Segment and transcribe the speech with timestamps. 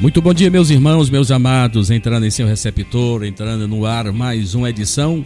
[0.00, 4.54] Muito bom dia, meus irmãos, meus amados, entrando em seu receptor, entrando no ar mais
[4.54, 5.22] uma edição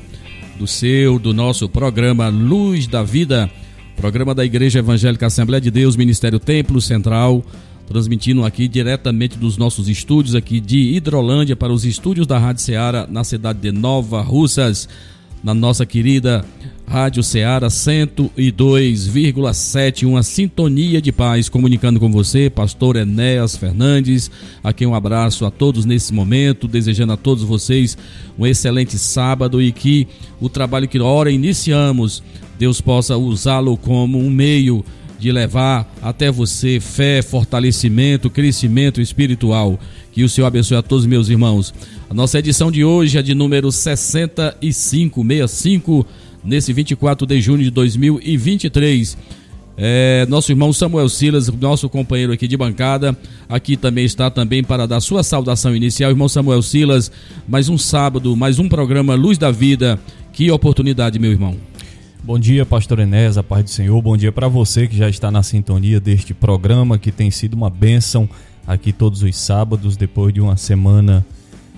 [0.58, 3.48] do seu, do nosso programa Luz da Vida,
[3.96, 7.44] programa da Igreja Evangélica Assembleia de Deus, Ministério Templo Central,
[7.86, 13.06] transmitindo aqui diretamente dos nossos estúdios aqui de Hidrolândia para os estúdios da Rádio Ceará
[13.08, 14.88] na cidade de Nova Russas
[15.44, 16.42] na nossa querida
[16.88, 24.30] Rádio Ceará 102,7, uma sintonia de paz, comunicando com você, pastor Enéas Fernandes,
[24.62, 27.98] aqui um abraço a todos nesse momento, desejando a todos vocês
[28.38, 30.08] um excelente sábado e que
[30.40, 32.22] o trabalho que ora iniciamos,
[32.58, 34.82] Deus possa usá-lo como um meio
[35.18, 39.78] de levar até você fé, fortalecimento, crescimento espiritual.
[40.14, 41.74] Que o Senhor abençoe a todos meus irmãos.
[42.08, 46.06] A nossa edição de hoje é de número 65, 65,
[46.44, 49.18] nesse 24 de junho de 2023.
[49.76, 54.86] É, nosso irmão Samuel Silas, nosso companheiro aqui de bancada, aqui também está também para
[54.86, 56.12] dar sua saudação inicial.
[56.12, 57.10] Irmão Samuel Silas,
[57.48, 59.98] mais um sábado, mais um programa Luz da Vida.
[60.32, 61.56] Que oportunidade, meu irmão.
[62.22, 64.00] Bom dia, pastor Enés, a paz do Senhor.
[64.00, 67.68] Bom dia para você que já está na sintonia deste programa, que tem sido uma
[67.68, 68.28] bênção
[68.66, 71.24] aqui todos os sábados, depois de uma semana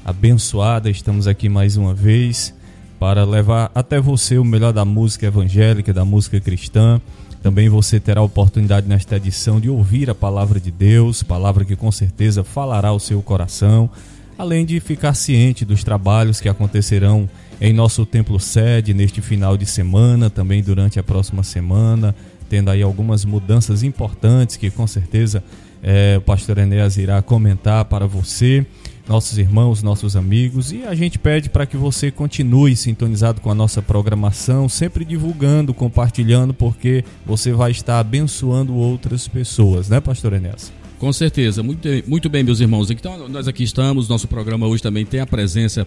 [0.05, 0.89] abençoada.
[0.89, 2.55] Estamos aqui mais uma vez
[2.99, 7.01] para levar até você o melhor da música evangélica, da música cristã.
[7.43, 11.77] Também você terá a oportunidade nesta edição de ouvir a palavra de Deus, palavra que
[11.77, 13.91] com certeza falará ao seu coração,
[14.39, 17.29] além de ficar ciente dos trabalhos que acontecerão
[17.61, 22.15] em nosso templo sede neste final de semana, também durante a próxima semana,
[22.49, 25.43] tendo aí algumas mudanças importantes que com certeza
[25.83, 28.67] é, o pastor Enéas irá comentar para você,
[29.09, 33.55] nossos irmãos, nossos amigos, e a gente pede para que você continue sintonizado com a
[33.55, 40.73] nossa programação, sempre divulgando, compartilhando, porque você vai estar abençoando outras pessoas, né, pastor Enéas?
[40.99, 42.91] Com certeza, muito, muito bem, meus irmãos.
[42.91, 45.87] Então, nós aqui estamos, nosso programa hoje também tem a presença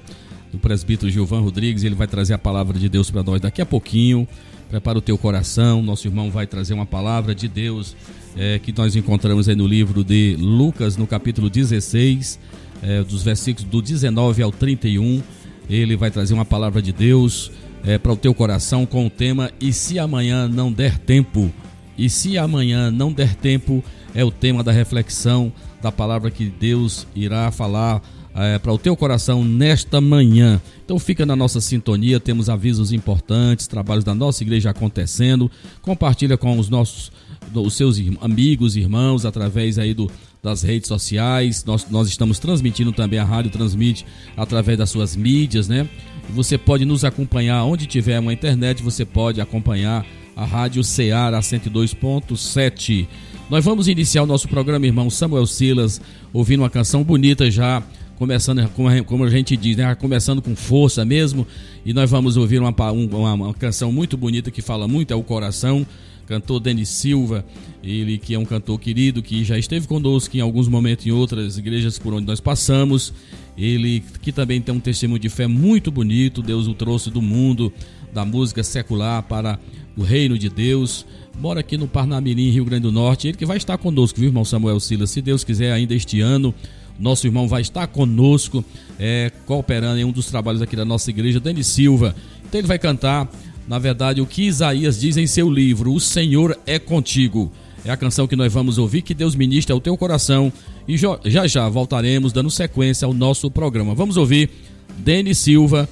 [0.52, 3.66] do presbítero Gilvan Rodrigues, ele vai trazer a palavra de Deus para nós daqui a
[3.66, 4.28] pouquinho.
[4.70, 7.96] Prepara o teu coração, nosso irmão vai trazer uma palavra de Deus
[8.38, 12.40] é, que nós encontramos aí no livro de Lucas, no capítulo 16,
[12.84, 15.24] é, dos versículos do 19 ao 31.
[15.68, 17.52] Ele vai trazer uma palavra de Deus
[17.84, 21.52] é, para o teu coração com o tema E se amanhã não der tempo?
[21.98, 27.08] E se amanhã não der tempo, é o tema da reflexão da palavra que Deus
[27.16, 28.04] irá falar
[28.40, 30.62] é, para o teu coração nesta manhã.
[30.86, 35.52] Então fica na nossa sintonia, temos avisos importantes, trabalhos da nossa igreja acontecendo.
[35.82, 37.12] Compartilha com os nossos
[37.54, 40.10] os seus amigos, irmãos, através aí do,
[40.42, 41.66] das redes sociais.
[41.66, 44.06] Nós, nós estamos transmitindo também, a rádio transmite
[44.38, 45.90] através das suas mídias, né?
[46.30, 53.08] Você pode nos acompanhar onde tiver uma internet, você pode acompanhar a Rádio Ceará 102.7.
[53.50, 56.00] Nós vamos iniciar o nosso programa, irmão Samuel Silas,
[56.32, 57.84] ouvindo uma canção bonita já
[58.20, 58.70] começando,
[59.06, 59.96] como a gente diz, né?
[59.96, 61.48] começando com força mesmo.
[61.86, 65.88] E nós vamos ouvir uma, uma, uma canção muito bonita que fala muito ao coração.
[66.28, 67.44] Cantor Denis Silva,
[67.84, 71.58] ele que é um cantor querido, que já esteve conosco em alguns momentos em outras
[71.58, 73.12] igrejas por onde nós passamos.
[73.58, 76.44] Ele que também tem um testemunho de fé muito bonito.
[76.44, 77.74] Deus o trouxe do mundo
[78.14, 79.58] da música secular para
[79.98, 81.04] o reino de Deus.
[81.40, 83.28] Mora aqui no Parnamirim, Rio Grande do Norte.
[83.30, 85.10] Ele que vai estar conosco, viu, irmão Samuel Silas?
[85.10, 86.54] Se Deus quiser, ainda este ano
[87.00, 88.64] nosso irmão vai estar conosco,
[89.00, 92.16] é, cooperando em um dos trabalhos aqui da nossa igreja, Dani Silva.
[92.48, 93.30] Então ele vai cantar,
[93.68, 97.52] na verdade, o que Isaías diz em seu livro: O Senhor é contigo.
[97.86, 100.52] É a canção que nós vamos ouvir, que Deus ministra ao teu coração.
[100.88, 103.96] E já já voltaremos dando sequência ao nosso programa.
[103.96, 104.50] Vamos ouvir
[104.98, 105.88] Denis Silva,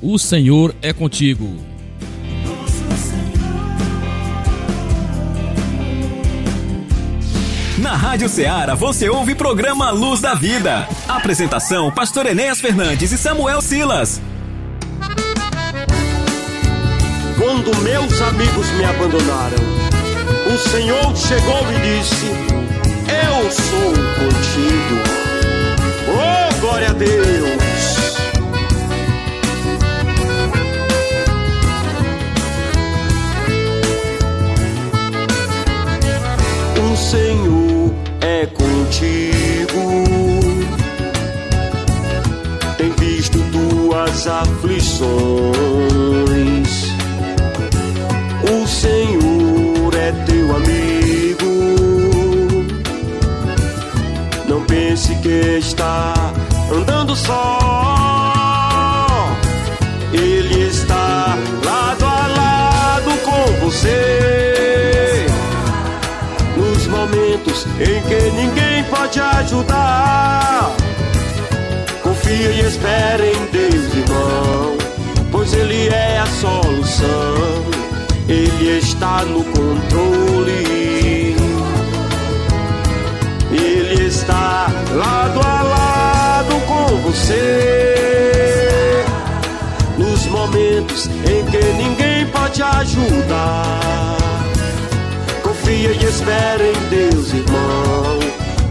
[0.00, 1.48] O Senhor é contigo.
[7.78, 10.88] Na Rádio Ceará você ouve o programa Luz da Vida.
[11.06, 14.20] Apresentação: Pastor Enéas Fernandes e Samuel Silas.
[17.36, 19.58] Quando meus amigos me abandonaram,
[20.54, 22.26] o Senhor chegou e disse:
[23.12, 24.96] Eu sou contigo.
[26.08, 27.35] Oh, glória a Deus!
[44.26, 45.46] Aflições.
[48.50, 51.46] O Senhor é teu amigo.
[54.48, 56.14] Não pense que está
[56.72, 57.58] andando só.
[60.12, 65.26] Ele está lado a lado com você.
[66.56, 70.75] Nos momentos em que ninguém pode ajudar.
[72.36, 74.76] Confia e espera em Deus, irmão,
[75.32, 77.64] pois Ele é a solução.
[78.28, 81.34] Ele está no controle.
[83.50, 87.82] Ele está lado a lado com você.
[89.96, 94.18] Nos momentos em que ninguém pode ajudar.
[95.42, 98.18] Confia e espera em Deus, irmão,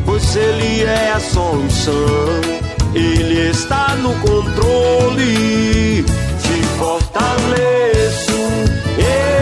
[0.06, 2.65] pois Ele é a solução.
[2.96, 6.06] Ele está no controle.
[6.42, 8.32] Te fortaleço,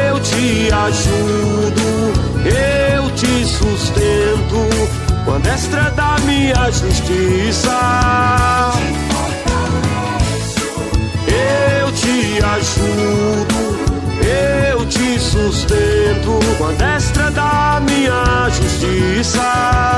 [0.10, 2.14] eu te ajudo,
[2.44, 4.68] eu te sustento
[5.24, 8.74] com a destra da minha justiça.
[11.28, 13.56] Eu te ajudo,
[14.72, 19.94] eu te sustento com a destra da minha justiça.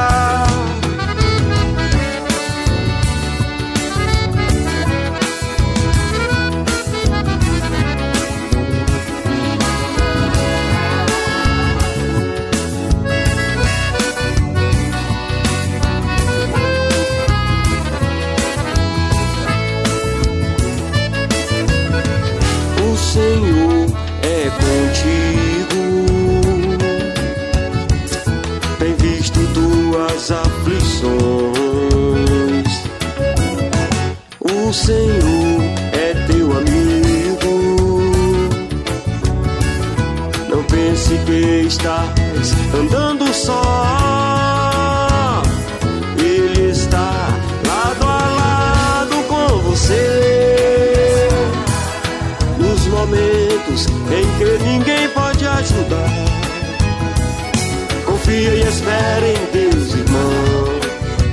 [58.86, 60.80] Espera em Deus, irmão,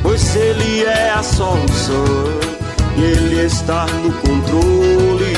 [0.02, 2.04] pois Ele é a solução
[2.96, 5.32] e Ele está no controle.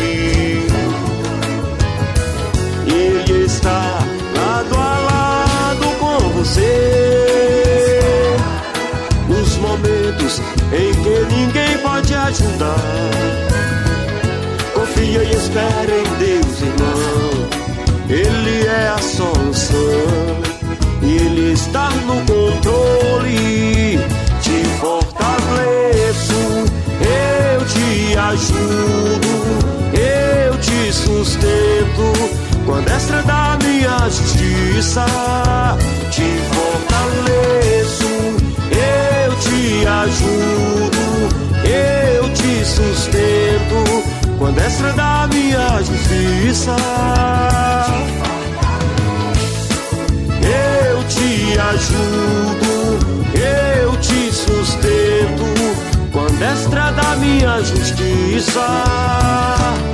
[2.87, 3.99] Ele está
[4.37, 6.71] lado a lado com você.
[9.29, 10.41] Nos momentos
[10.73, 12.77] em que ninguém pode ajudar.
[14.73, 15.94] Confia e espera
[22.07, 23.99] no controle.
[24.41, 26.43] Te fortaleço,
[27.01, 29.33] eu te ajudo,
[29.95, 32.13] eu te sustento
[32.67, 35.07] com a destra da minha justiça.
[36.11, 38.09] Te fortaleço,
[38.71, 41.03] eu te ajudo,
[41.65, 46.77] eu te sustento com a destra da minha justiça.
[51.55, 52.99] Te ajudo,
[53.81, 55.45] eu te sustento
[56.13, 59.94] com a destra da minha justiça.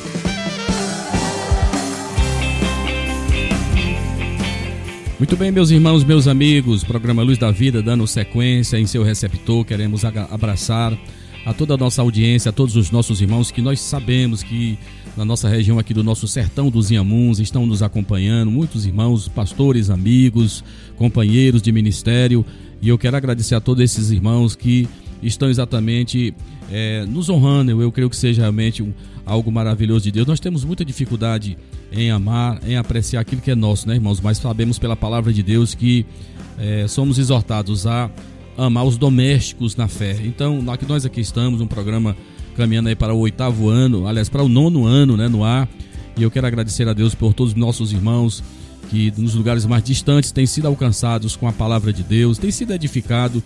[5.21, 9.63] Muito bem, meus irmãos, meus amigos, programa Luz da Vida dando sequência em seu receptor.
[9.63, 10.97] Queremos abraçar
[11.45, 14.79] a toda a nossa audiência, a todos os nossos irmãos que nós sabemos que
[15.15, 19.91] na nossa região aqui do nosso sertão dos Inhamuns estão nos acompanhando, muitos irmãos, pastores,
[19.91, 20.63] amigos,
[20.97, 22.43] companheiros de ministério.
[22.81, 24.89] E eu quero agradecer a todos esses irmãos que
[25.21, 26.33] estão exatamente
[26.71, 27.81] eh, nos honrando.
[27.81, 28.93] Eu, creio que seja realmente um-
[29.25, 30.27] algo maravilhoso de Deus.
[30.27, 31.57] Nós temos muita dificuldade
[31.91, 34.19] em amar, em apreciar aquilo que é nosso, né, irmãos?
[34.21, 36.05] Mas sabemos pela palavra de Deus que
[36.57, 38.09] eh, somos exortados a
[38.57, 40.17] amar os domésticos na fé.
[40.23, 42.15] Então, nós aqui estamos, um programa
[42.55, 45.67] caminhando aí para o oitavo ano, aliás, para o nono ano, né, no ar.
[46.17, 48.43] E eu quero agradecer a Deus por todos os nossos irmãos
[48.89, 52.73] que nos lugares mais distantes têm sido alcançados com a palavra de Deus, têm sido
[52.73, 53.41] edificados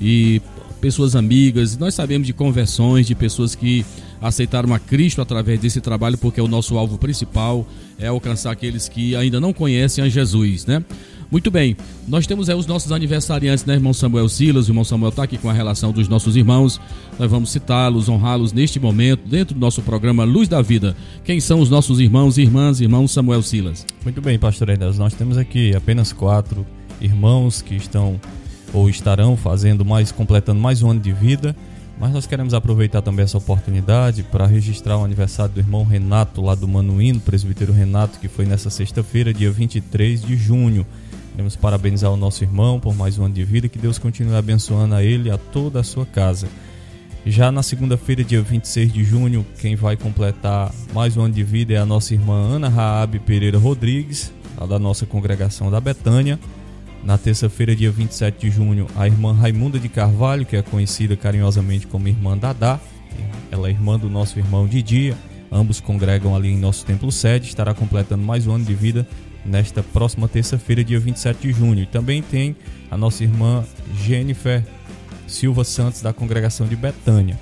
[0.00, 0.42] e
[0.78, 1.76] pessoas amigas.
[1.76, 3.84] Nós sabemos de conversões, de pessoas que
[4.20, 7.66] aceitaram a Cristo através desse trabalho, porque o nosso alvo principal
[7.98, 10.84] é alcançar aqueles que ainda não conhecem a Jesus, né?
[11.30, 14.66] Muito bem, nós temos aí os nossos aniversariantes, né, irmão Samuel Silas?
[14.66, 16.80] O irmão Samuel está aqui com a relação dos nossos irmãos.
[17.18, 20.96] Nós vamos citá-los, honrá-los neste momento, dentro do nosso programa Luz da Vida.
[21.24, 23.84] Quem são os nossos irmãos e irmãs, irmão Samuel Silas?
[24.02, 26.66] Muito bem, pastor Edas, nós temos aqui apenas quatro
[26.98, 28.18] irmãos que estão
[28.72, 31.54] ou estarão fazendo mais, completando mais um ano de vida.
[32.00, 36.54] Mas nós queremos aproveitar também essa oportunidade para registrar o aniversário do irmão Renato, lá
[36.54, 40.86] do Manuíno, presbítero Renato, que foi nessa sexta-feira, dia 23 de junho.
[41.32, 44.94] Queremos parabenizar o nosso irmão por mais um ano de vida, que Deus continue abençoando
[44.94, 46.46] a ele e a toda a sua casa.
[47.26, 51.74] Já na segunda-feira, dia 26 de junho, quem vai completar mais um ano de vida
[51.74, 56.38] é a nossa irmã Ana Raab Pereira Rodrigues, lá da nossa congregação da Betânia.
[57.08, 61.86] Na terça-feira, dia 27 de junho, a irmã Raimunda de Carvalho, que é conhecida carinhosamente
[61.86, 62.78] como irmã Dadá,
[63.50, 65.16] ela é irmã do nosso irmão Didia,
[65.50, 69.08] ambos congregam ali em nosso templo sede, estará completando mais um ano de vida
[69.42, 71.82] nesta próxima terça-feira, dia 27 de junho.
[71.82, 72.54] E também tem
[72.90, 73.64] a nossa irmã
[74.04, 74.62] Jennifer
[75.26, 77.40] Silva Santos, da congregação de Betânia.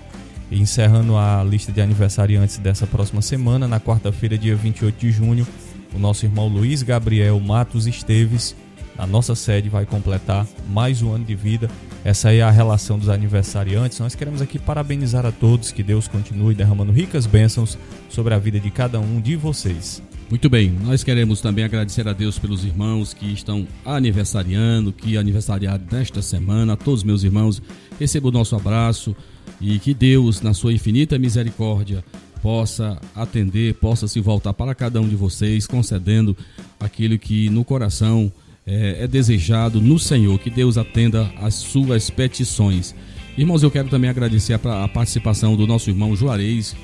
[0.49, 5.44] E encerrando a lista de aniversariantes dessa próxima semana, na quarta-feira, dia 28 de junho,
[5.92, 8.54] o nosso irmão Luiz Gabriel Matos Esteves,
[8.96, 11.70] na nossa sede, vai completar mais um ano de vida.
[12.04, 13.98] Essa é a relação dos aniversariantes.
[13.98, 17.76] Nós queremos aqui parabenizar a todos, que Deus continue derramando ricas bênçãos
[18.08, 20.02] sobre a vida de cada um de vocês.
[20.28, 25.84] Muito bem, nós queremos também agradecer a Deus pelos irmãos que estão aniversariando, que aniversariaram
[25.90, 26.72] nesta semana.
[26.72, 27.62] A todos meus irmãos,
[27.98, 29.14] receba o nosso abraço
[29.60, 32.04] e que Deus, na sua infinita misericórdia,
[32.42, 36.36] possa atender, possa se voltar para cada um de vocês, concedendo
[36.78, 38.32] aquilo que no coração
[38.66, 40.38] é, é desejado no Senhor.
[40.38, 42.94] Que Deus atenda às suas petições.
[43.38, 46.75] Irmãos, eu quero também agradecer a, a participação do nosso irmão Juarez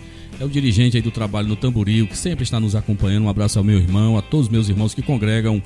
[0.40, 3.24] é o dirigente aí do trabalho no Tamboril, que sempre está nos acompanhando.
[3.24, 5.62] Um abraço ao meu irmão, a todos os meus irmãos que congregam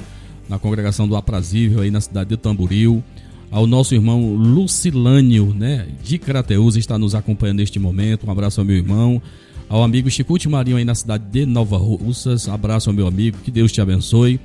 [0.48, 3.02] na congregação do Aprazível aí na cidade de Tamboril.
[3.50, 8.26] Ao nosso irmão Lucilânio, né, de Crateus, está nos acompanhando neste momento.
[8.26, 9.22] Um abraço ao meu irmão.
[9.68, 12.48] Ao amigo Chicute Marinho aí na cidade de Nova Russas.
[12.48, 14.38] Abraço ao meu amigo, que Deus te abençoe.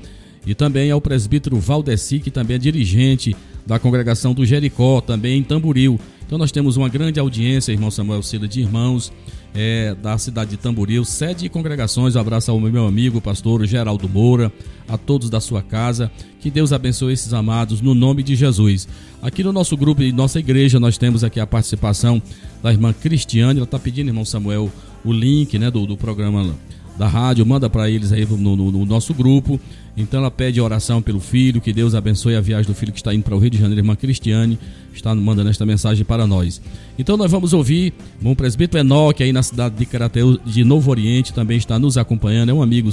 [0.46, 5.44] E também ao presbítero Valdeci, que também é dirigente da congregação do Jericó, também em
[5.44, 6.00] Tamboril.
[6.26, 9.12] Então nós temos uma grande audiência, irmão Samuel Cida, de irmãos
[9.54, 12.16] é, da cidade de Tamboril, sede congregações.
[12.16, 14.52] Um abraço ao meu amigo, pastor Geraldo Moura,
[14.88, 16.10] a todos da sua casa.
[16.40, 18.88] Que Deus abençoe esses amados no nome de Jesus.
[19.22, 22.22] Aqui no nosso grupo e nossa igreja, nós temos aqui a participação
[22.64, 23.60] da irmã Cristiane.
[23.60, 24.72] Ela está pedindo, irmão Samuel,
[25.04, 26.56] o link né, do, do programa
[27.01, 29.60] da rádio, manda para eles aí no, no, no, nosso grupo.
[29.98, 33.12] Então ela pede oração pelo filho, que Deus abençoe a viagem do filho que está
[33.12, 34.58] indo para o Rio de Janeiro, irmã Cristiane,
[34.93, 36.62] está mandando esta mensagem para nós.
[37.00, 37.91] Então nós vamos ouvir
[38.24, 42.50] o presbítero Enoque aí na cidade de Carateus, de Novo Oriente, também está nos acompanhando,
[42.50, 42.91] é um amigo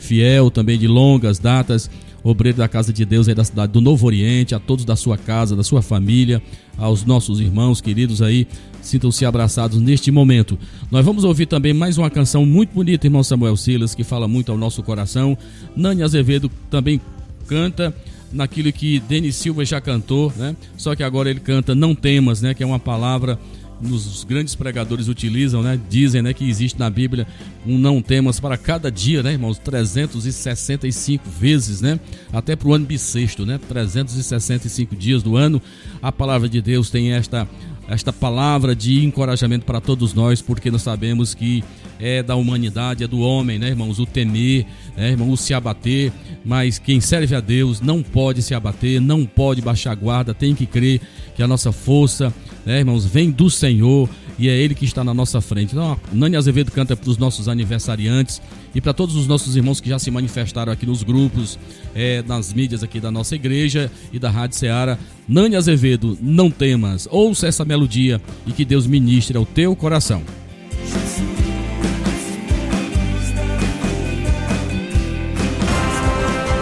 [0.00, 1.88] fiel também de longas datas
[2.24, 5.18] obreiro da casa de Deus aí da cidade do Novo Oriente, a todos da sua
[5.18, 6.42] casa, da sua família,
[6.78, 8.48] aos nossos irmãos queridos aí,
[8.80, 10.58] sintam-se abraçados neste momento.
[10.90, 14.50] Nós vamos ouvir também mais uma canção muito bonita, irmão Samuel Silas, que fala muito
[14.50, 15.36] ao nosso coração.
[15.76, 17.00] Nani Azevedo também
[17.46, 17.94] canta
[18.32, 20.56] naquilo que Denis Silva já cantou, né?
[20.76, 22.54] Só que agora ele canta Não Temas, né?
[22.54, 23.38] Que é uma palavra
[23.80, 25.78] nos grandes pregadores utilizam, né?
[25.88, 27.26] Dizem, né, que existe na Bíblia
[27.66, 29.58] um não temas para cada dia, né, irmãos?
[29.58, 31.98] 365 vezes, né?
[32.32, 33.58] Até para o ano bissexto, né?
[33.68, 35.60] 365 dias do ano,
[36.02, 37.48] a palavra de Deus tem esta
[37.88, 41.62] esta palavra de encorajamento para todos nós, porque nós sabemos que
[42.00, 43.98] é da humanidade, é do homem, né, irmãos?
[43.98, 44.66] O temer,
[44.96, 45.30] né, irmão?
[45.30, 46.12] O se abater,
[46.44, 50.54] mas quem serve a Deus não pode se abater, não pode baixar a guarda, tem
[50.54, 51.00] que crer
[51.36, 52.32] que a nossa força,
[52.64, 55.72] né, irmãos, vem do Senhor e é Ele que está na nossa frente.
[55.72, 58.40] Então, Nani Azevedo canta para os nossos aniversariantes
[58.74, 61.58] e para todos os nossos irmãos que já se manifestaram aqui nos grupos,
[61.94, 64.98] é, nas mídias aqui da nossa igreja e da Rádio Ceará.
[65.28, 70.22] Nani Azevedo, não temas, ouça essa melodia e que Deus ministre ao teu coração.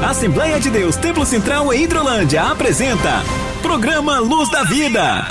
[0.04, 3.22] Assembleia de Deus Templo Central em Hidrolândia apresenta
[3.62, 5.26] Programa Luz da Vida.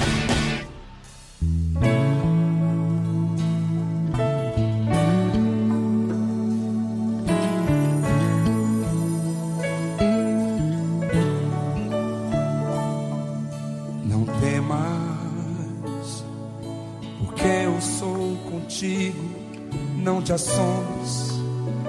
[20.31, 20.37] Te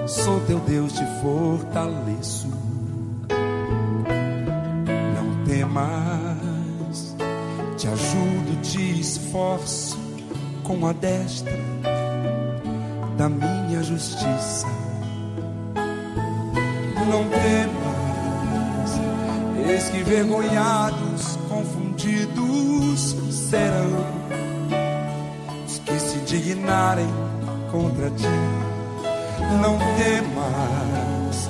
[0.05, 2.47] sou teu Deus, te fortaleço.
[5.15, 7.15] Não temas,
[7.77, 9.97] te ajudo, te esforço
[10.63, 11.57] com a destra
[13.17, 14.67] da minha justiça.
[17.09, 18.99] Não temas,
[19.69, 24.05] eis que vergonhados, confundidos serão
[25.65, 27.07] os que se indignarem
[27.73, 28.23] contra ti.
[29.59, 31.49] Não temas,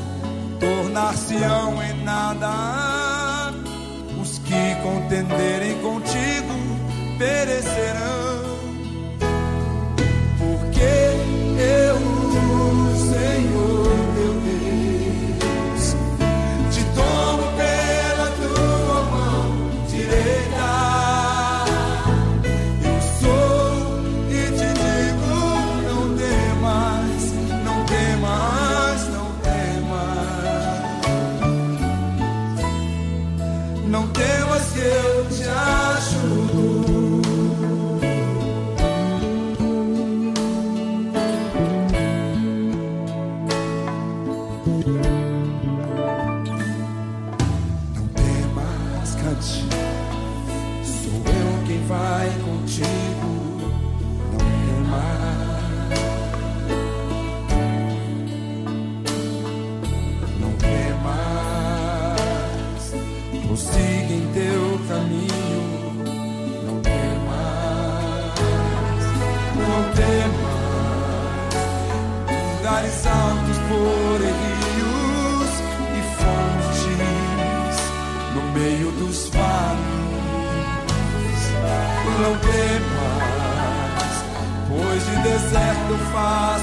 [0.59, 3.53] tornar-se-ão em nada
[4.21, 6.55] os que contenderem contigo
[7.19, 8.22] perecerão.
[85.97, 86.62] Deserto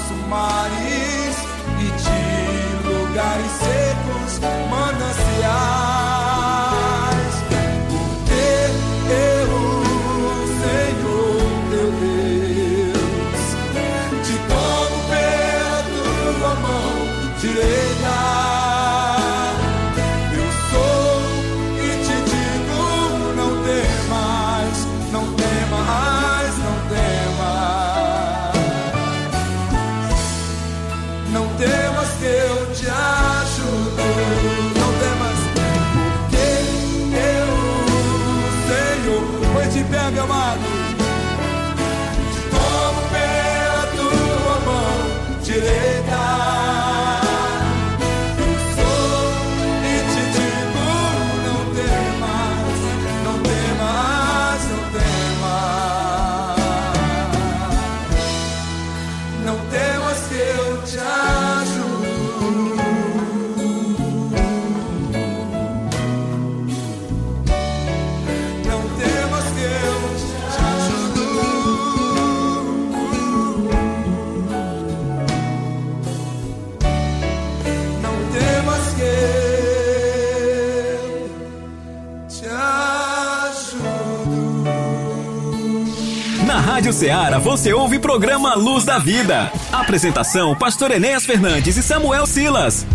[86.91, 89.49] Rádio Ceará você ouve o programa Luz da Vida.
[89.71, 92.85] Apresentação: Pastor Enéas Fernandes e Samuel Silas.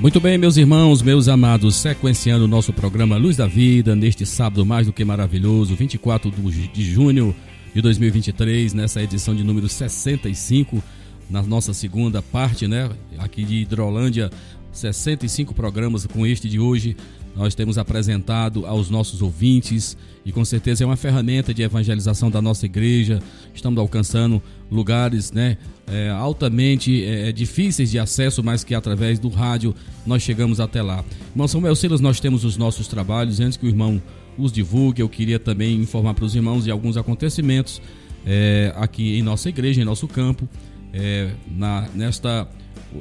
[0.00, 4.66] Muito bem, meus irmãos, meus amados, sequenciando o nosso programa Luz da Vida, neste sábado
[4.66, 7.32] mais do que maravilhoso, 24 do- de junho
[7.72, 10.82] de 2023, nessa edição de número 65,
[11.30, 14.28] na nossa segunda parte, né, aqui de Hidrolândia,
[14.72, 16.96] 65 programas com este de hoje.
[17.34, 22.42] Nós temos apresentado aos nossos ouvintes e com certeza é uma ferramenta de evangelização da
[22.42, 23.20] nossa igreja.
[23.54, 29.74] Estamos alcançando lugares, né, é, altamente é, difíceis de acesso, mas que através do rádio
[30.06, 31.04] nós chegamos até lá.
[31.30, 33.40] Irmão Samuel Silas, nós temos os nossos trabalhos.
[33.40, 34.00] Antes que o irmão
[34.38, 37.80] os divulgue, eu queria também informar para os irmãos de alguns acontecimentos
[38.24, 40.48] é, aqui em nossa igreja, em nosso campo.
[40.92, 42.46] É, na, nesta,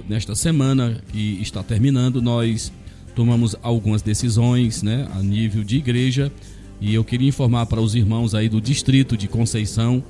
[0.07, 2.71] nesta semana que está terminando, nós
[3.11, 6.31] tomamos algumas decisões né, a nível de igreja
[6.79, 10.03] e eu queria informar para os irmãos aí do distrito de Conceição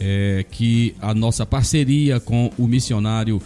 [0.00, 3.40] é, que a nossa parceria com o missionário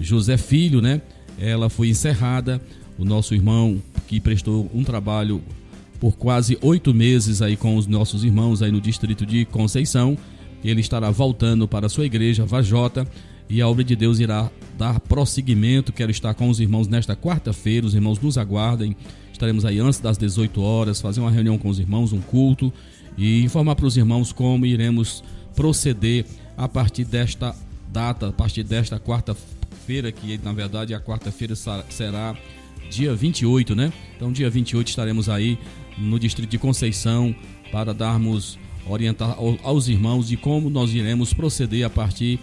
[0.00, 1.00] José Filho, né,
[1.38, 2.60] ela foi encerrada.
[2.98, 5.42] O nosso irmão que prestou um trabalho
[5.98, 10.16] por quase oito meses aí com os nossos irmãos aí no distrito de Conceição,
[10.64, 13.06] ele estará voltando para a sua igreja Vajota
[13.48, 15.92] e a obra de Deus irá dar prosseguimento.
[15.92, 18.96] Quero estar com os irmãos nesta quarta-feira, os irmãos nos aguardem.
[19.32, 22.72] Estaremos aí antes das 18 horas, fazer uma reunião com os irmãos, um culto
[23.18, 25.22] e informar para os irmãos como iremos
[25.54, 26.24] proceder
[26.56, 27.54] a partir desta
[27.92, 31.54] data a partir desta quarta-feira, que na verdade a quarta-feira
[31.88, 32.36] será
[32.90, 33.92] dia 28, né?
[34.16, 35.56] Então, dia 28 estaremos aí
[35.96, 37.34] no distrito de Conceição
[37.70, 42.38] para darmos orientar ao- aos irmãos de como nós iremos proceder a partir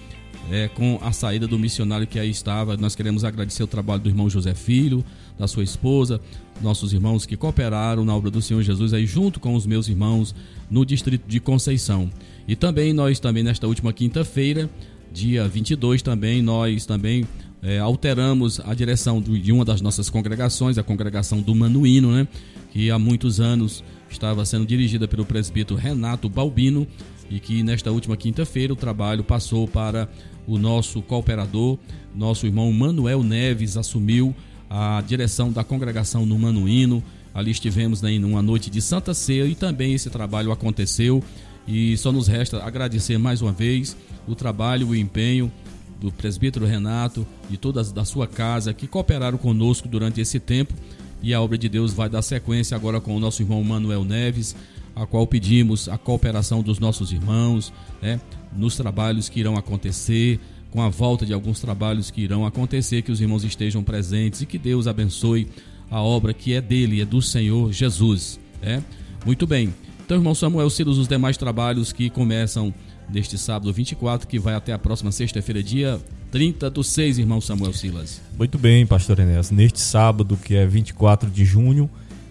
[0.50, 2.78] é, com a saída do missionário que aí estava.
[2.78, 5.04] Nós queremos agradecer o trabalho do irmão José Filho,
[5.38, 6.20] da sua esposa,
[6.62, 10.34] nossos irmãos que cooperaram na obra do Senhor Jesus aí junto com os meus irmãos
[10.70, 12.10] no distrito de Conceição.
[12.48, 14.70] E também nós também nesta última quinta-feira,
[15.12, 17.28] dia 22 também nós também
[17.62, 22.28] é, alteramos a direção de uma das nossas congregações, a congregação do Manuíno, né,
[22.72, 26.88] que há muitos anos estava sendo dirigida pelo presbítero Renato Balbino
[27.30, 30.10] e que nesta última quinta-feira o trabalho passou para
[30.48, 31.78] o nosso cooperador,
[32.16, 34.36] nosso irmão Manuel Neves assumiu
[34.70, 37.04] a direção da congregação no Manuíno.
[37.34, 41.24] Ali estivemos né, em uma noite de Santa Ceia e também esse trabalho aconteceu.
[41.68, 43.96] E só nos resta agradecer mais uma vez
[44.28, 45.52] o trabalho, o empenho
[46.00, 50.74] do presbítero Renato e todas da sua casa que cooperaram conosco durante esse tempo.
[51.22, 54.56] E a obra de Deus vai dar sequência agora com o nosso irmão Manuel Neves,
[54.96, 58.20] a qual pedimos a cooperação dos nossos irmãos, né,
[58.56, 60.40] nos trabalhos que irão acontecer,
[60.72, 64.46] com a volta de alguns trabalhos que irão acontecer, que os irmãos estejam presentes e
[64.46, 65.48] que Deus abençoe
[65.90, 68.40] a obra que é dele, é do Senhor Jesus.
[68.62, 68.84] né?
[69.26, 69.74] Muito bem.
[70.06, 72.74] Então, irmão Samuel Silas, os demais trabalhos que começam
[73.10, 76.00] neste sábado 24, que vai até a próxima sexta-feira, dia
[76.32, 78.22] 30 do 6, irmão Samuel Silas.
[78.38, 79.52] Muito bem, pastor Enéas.
[79.52, 81.90] Neste sábado, que é 24 de junho,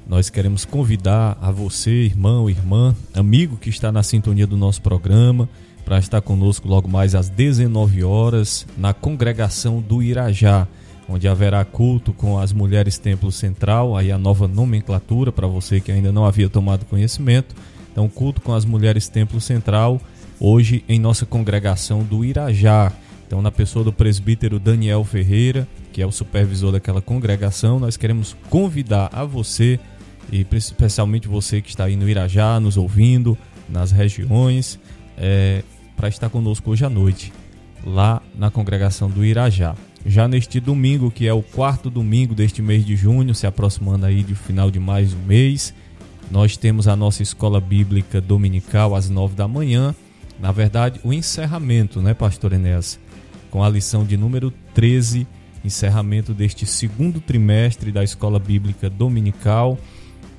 [0.09, 5.49] nós queremos convidar a você, irmão, irmã, amigo que está na sintonia do nosso programa,
[5.91, 10.69] para estar conosco logo mais às 19 horas na congregação do Irajá,
[11.09, 15.91] onde haverá culto com as mulheres Templo Central, aí a nova nomenclatura para você que
[15.91, 17.57] ainda não havia tomado conhecimento.
[17.91, 20.01] Então, culto com as mulheres Templo Central,
[20.39, 22.93] hoje em nossa congregação do Irajá.
[23.27, 28.37] Então, na pessoa do presbítero Daniel Ferreira, que é o supervisor daquela congregação, nós queremos
[28.49, 29.81] convidar a você,
[30.31, 33.37] e especialmente você que está aí no Irajá, nos ouvindo,
[33.69, 34.79] nas regiões,
[36.01, 37.31] para estar conosco hoje à noite,
[37.85, 39.77] lá na congregação do Irajá.
[40.07, 44.23] Já neste domingo, que é o quarto domingo deste mês de junho, se aproximando aí
[44.25, 45.75] do final de mais um mês,
[46.31, 49.95] nós temos a nossa escola bíblica dominical às nove da manhã.
[50.41, 52.99] Na verdade, o encerramento, né, pastor Enéas?
[53.51, 55.27] Com a lição de número 13,
[55.63, 59.79] encerramento deste segundo trimestre da escola bíblica dominical,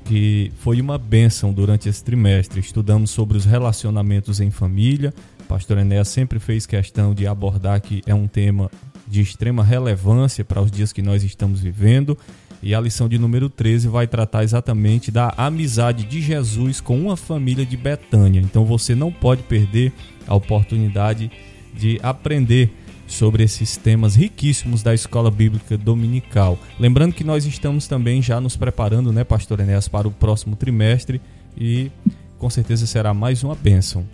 [0.06, 2.60] que foi uma bênção durante esse trimestre.
[2.60, 5.14] Estudamos sobre os relacionamentos em família.
[5.52, 8.72] Pastor Enéas sempre fez questão de abordar que é um tema
[9.06, 12.18] de extrema relevância para os dias que nós estamos vivendo.
[12.64, 17.18] E a lição de número 13 vai tratar exatamente da amizade de Jesus com uma
[17.18, 18.40] família de Betânia.
[18.40, 19.92] Então você não pode perder
[20.26, 21.30] a oportunidade
[21.74, 22.72] de aprender
[23.06, 26.58] sobre esses temas riquíssimos da Escola Bíblica Dominical.
[26.80, 31.20] Lembrando que nós estamos também já nos preparando, né, pastor Enéas, para o próximo trimestre
[31.58, 31.92] e
[32.40, 34.08] com certeza será mais uma bênção.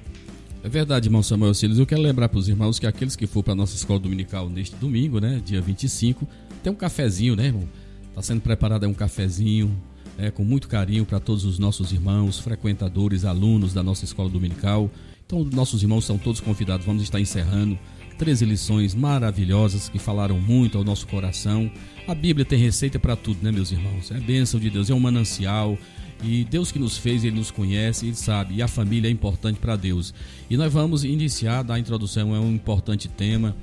[0.64, 1.78] É verdade, irmão Samuel Silas.
[1.78, 4.50] Eu quero lembrar para os irmãos que aqueles que for para a nossa escola dominical
[4.50, 6.28] neste domingo, né, dia 25,
[6.64, 7.68] tem um cafezinho, né, irmão?
[8.10, 9.76] Está sendo preparado aí um cafezinho,
[10.18, 14.90] é, com muito carinho para todos os nossos irmãos, frequentadores, alunos da nossa escola dominical.
[15.26, 16.86] Então, nossos irmãos são todos convidados.
[16.86, 17.78] Vamos estar encerrando
[18.18, 21.72] 13 lições maravilhosas que falaram muito ao nosso coração.
[22.08, 24.12] A Bíblia tem receita para tudo, né, meus irmãos?
[24.12, 25.78] É bênção de Deus, é um manancial.
[26.24, 28.56] E Deus que nos fez, Ele nos conhece, Ele sabe.
[28.56, 30.14] E a família é importante para Deus.
[30.50, 33.56] E nós vamos iniciar, da introdução, é um importante tema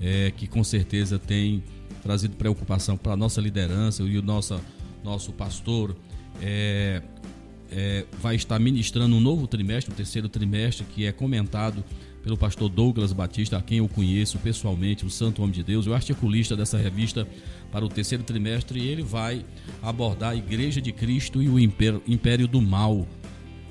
[0.00, 1.62] é, que com certeza tem
[2.02, 4.60] trazido preocupação para a nossa liderança e o nosso,
[5.04, 5.94] nosso pastor
[6.40, 7.02] é,
[7.70, 11.84] é, vai estar ministrando um novo trimestre, o terceiro trimestre, que é comentado
[12.22, 15.94] pelo pastor Douglas Batista, a quem eu conheço pessoalmente, o santo homem de Deus, o
[15.94, 17.26] articulista dessa revista
[17.72, 19.44] para o terceiro trimestre, e ele vai
[19.82, 23.06] abordar a Igreja de Cristo e o império, do mal.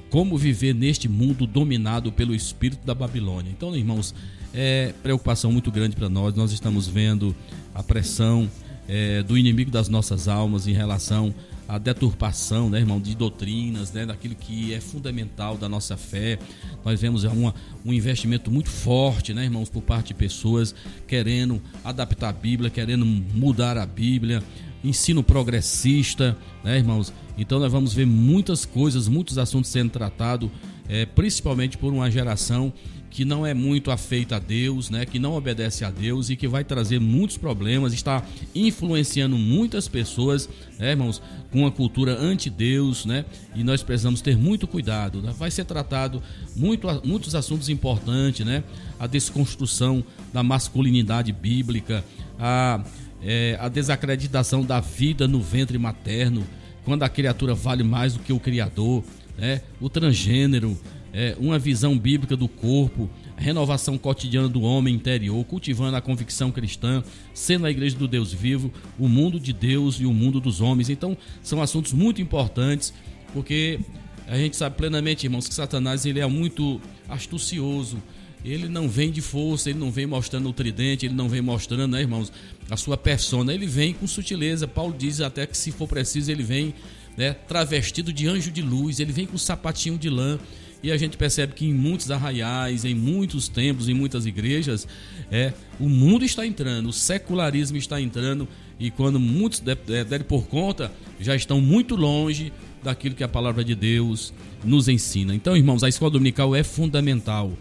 [0.09, 3.51] Como viver neste mundo dominado pelo espírito da Babilônia.
[3.51, 4.15] Então, irmãos,
[4.53, 6.33] é preocupação muito grande para nós.
[6.33, 7.35] Nós estamos vendo
[7.75, 8.49] a pressão
[8.87, 11.33] é, do inimigo das nossas almas em relação
[11.69, 16.39] à deturpação, né, irmão, de doutrinas, né, daquilo que é fundamental da nossa fé.
[16.83, 17.53] Nós vemos uma,
[17.85, 20.73] um investimento muito forte, né, irmãos, por parte de pessoas
[21.07, 24.43] querendo adaptar a Bíblia, querendo mudar a Bíblia,
[24.83, 27.13] ensino progressista, né, irmãos?
[27.37, 30.49] Então nós vamos ver muitas coisas, muitos assuntos sendo tratados,
[30.87, 32.73] é, principalmente por uma geração
[33.09, 35.05] que não é muito afeita a Deus, né?
[35.05, 40.47] Que não obedece a Deus e que vai trazer muitos problemas, está influenciando muitas pessoas,
[40.77, 43.25] né, irmãos, com uma cultura anti-Deus, né?
[43.55, 45.21] E nós precisamos ter muito cuidado.
[45.21, 45.33] né?
[45.37, 46.21] Vai ser tratado
[46.55, 48.63] muito, muitos assuntos importantes, né?
[48.99, 52.03] A desconstrução da masculinidade bíblica,
[52.39, 52.83] a,
[53.23, 56.45] é, a desacreditação da vida no ventre materno,
[56.85, 59.03] quando a criatura vale mais do que o Criador,
[59.37, 59.61] né?
[59.81, 60.77] O transgênero,
[61.13, 67.03] é, uma visão bíblica do corpo, renovação cotidiana do homem interior, cultivando a convicção cristã,
[67.33, 70.89] sendo a igreja do Deus vivo, o mundo de Deus e o mundo dos homens.
[70.89, 72.93] Então, são assuntos muito importantes,
[73.33, 73.79] porque
[74.27, 77.97] a gente sabe plenamente, irmãos, que Satanás ele é muito astucioso.
[78.45, 81.91] Ele não vem de força, ele não vem mostrando o tridente, ele não vem mostrando,
[81.91, 82.31] né, irmãos,
[82.69, 83.53] a sua persona.
[83.53, 84.67] Ele vem com sutileza.
[84.67, 86.73] Paulo diz até que se for preciso, ele vem
[87.17, 90.39] né, travestido de anjo de luz, ele vem com sapatinho de lã.
[90.81, 94.87] E a gente percebe que em muitos arraiais, em muitos templos, em muitas igrejas,
[95.29, 98.47] é, o mundo está entrando, o secularismo está entrando,
[98.79, 100.89] e quando muitos de- de- derem por conta,
[101.19, 105.35] já estão muito longe daquilo que a palavra de Deus nos ensina.
[105.35, 107.51] Então, irmãos, a escola dominical é fundamental.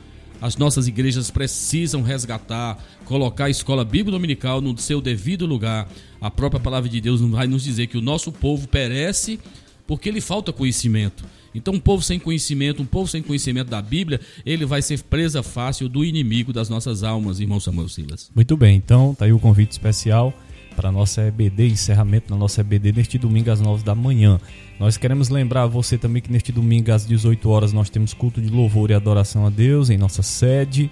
[0.41, 5.91] As nossas igrejas precisam resgatar, colocar a escola bíblica dominical no seu devido lugar.
[6.21, 9.41] A própria palavra de Deus vai nos dizer que o nosso povo perece
[9.89, 11.25] porque lhe falta conhecimento.
[11.55, 15.43] Então, um povo sem conhecimento, um povo sem conhecimento da Bíblia, ele vai ser presa
[15.43, 18.31] fácil do inimigo das nossas almas, irmão Samuel Silas.
[18.35, 20.33] Muito bem, então tá aí o convite especial
[20.77, 24.39] para a nossa EBD, encerramento da nossa EBD neste domingo às 9 da manhã.
[24.79, 28.49] Nós queremos lembrar você também que neste domingo às 18 horas nós temos culto de
[28.49, 30.89] louvor e adoração a Deus em nossa sede.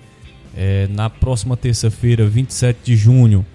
[0.56, 3.46] É, na próxima terça-feira, 27 de junho,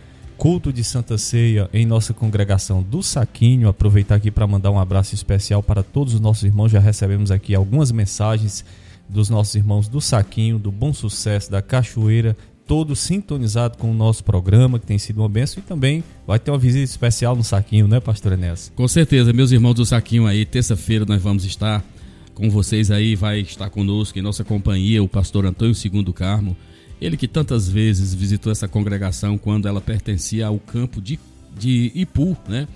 [0.42, 3.70] culto de Santa Ceia em nossa congregação do Saquinho.
[3.70, 6.72] Aproveitar aqui para mandar um abraço especial para todos os nossos irmãos.
[6.72, 8.66] Já recebemos aqui algumas mensagens
[9.08, 14.24] dos nossos irmãos do Saquinho, do Bom Sucesso, da Cachoeira, todos sintonizados com o nosso
[14.24, 15.62] programa, que tem sido uma benção.
[15.64, 18.72] E também vai ter uma visita especial no Saquinho, né, Pastor Enéas?
[18.76, 21.86] Com certeza, meus irmãos do Saquinho aí, terça-feira nós vamos estar
[22.34, 26.58] com vocês aí, vai estar conosco em nossa companhia o pastor Antônio Segundo Carmo,
[27.02, 31.20] ele que tantas vezes visitou essa congregação quando ela pertencia ao campo de,
[31.58, 32.68] de Ipu, né?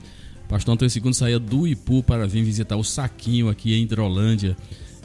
[0.49, 4.57] Pastor Antônio Segundo saía do Ipu para vir visitar o Saquinho aqui em Hidrolândia.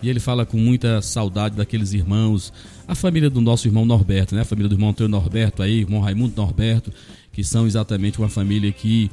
[0.03, 2.53] E ele fala com muita saudade daqueles irmãos,
[2.89, 4.41] a família do nosso irmão Norberto, né?
[4.41, 6.91] A família do irmão Antônio Norberto aí, irmão Raimundo Norberto,
[7.31, 9.11] que são exatamente uma família que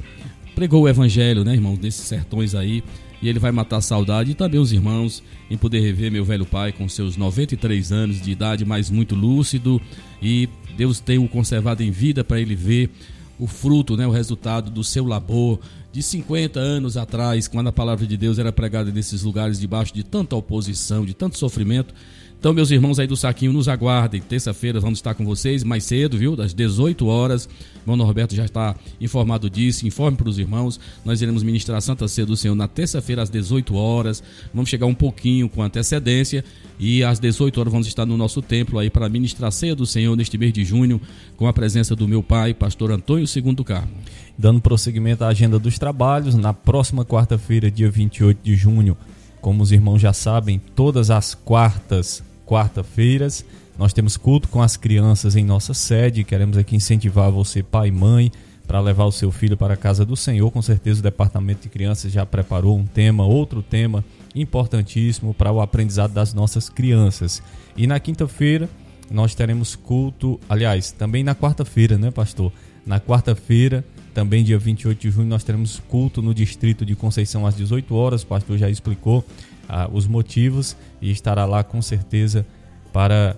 [0.54, 2.82] pregou o evangelho, né, irmão, desses sertões aí.
[3.20, 6.46] E ele vai matar a saudade e também os irmãos em poder rever meu velho
[6.46, 9.80] pai com seus 93 anos de idade, mas muito lúcido.
[10.22, 12.90] E Deus tem o conservado em vida para ele ver
[13.38, 15.60] o fruto, né, o resultado do seu labor
[15.92, 20.02] de 50 anos atrás, quando a palavra de Deus era pregada nesses lugares debaixo de
[20.02, 21.94] tanta oposição, de tanto sofrimento.
[22.38, 24.20] Então, meus irmãos aí do Saquinho, nos aguardem.
[24.20, 26.36] Terça-feira vamos estar com vocês mais cedo, viu?
[26.36, 27.46] Das 18 horas.
[27.46, 29.84] O irmão Norberto já está informado disso.
[29.88, 30.78] Informe para os irmãos.
[31.04, 34.22] Nós iremos ministrar a Santa Ceia do Senhor na terça-feira às 18 horas.
[34.54, 36.44] Vamos chegar um pouquinho com antecedência.
[36.78, 39.84] E às 18 horas vamos estar no nosso templo aí para ministrar a Ceia do
[39.84, 41.00] Senhor neste mês de junho,
[41.36, 43.90] com a presença do meu pai, pastor Antônio Segundo Carmo.
[44.38, 48.96] Dando prosseguimento à agenda dos trabalhos, na próxima quarta-feira, dia 28 de junho,
[49.40, 53.44] como os irmãos já sabem, todas as quartas, quarta-feiras,
[53.78, 56.24] nós temos culto com as crianças em nossa sede.
[56.24, 58.32] Queremos aqui incentivar você, pai e mãe,
[58.66, 60.50] para levar o seu filho para a casa do Senhor.
[60.50, 64.02] Com certeza o departamento de crianças já preparou um tema, outro tema
[64.34, 67.42] importantíssimo para o aprendizado das nossas crianças.
[67.76, 68.68] E na quinta-feira
[69.10, 72.52] nós teremos culto, aliás, também na quarta-feira, né, pastor?
[72.84, 77.54] Na quarta-feira, também dia 28 de junho, nós teremos culto no distrito de Conceição às
[77.54, 78.22] 18 horas.
[78.22, 79.24] O pastor já explicou
[79.68, 82.46] ah, os motivos e estará lá com certeza
[82.92, 83.36] para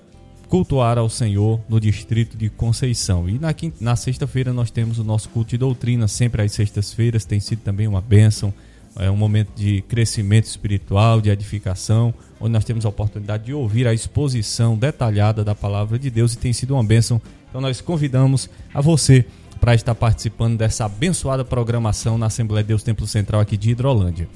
[0.49, 3.29] cultuar ao Senhor no distrito de Conceição.
[3.29, 7.25] E na, quinta- na sexta-feira nós temos o nosso culto de doutrina, sempre às sextas-feiras,
[7.25, 8.53] tem sido também uma bênção,
[8.97, 13.87] é um momento de crescimento espiritual, de edificação, onde nós temos a oportunidade de ouvir
[13.87, 17.23] a exposição detalhada da palavra de Deus e tem sido uma bênção.
[17.49, 19.25] Então nós convidamos a você
[19.61, 24.29] para estar participando dessa abençoada programação na Assembleia de Deus Templo Central aqui de Hidrolândia.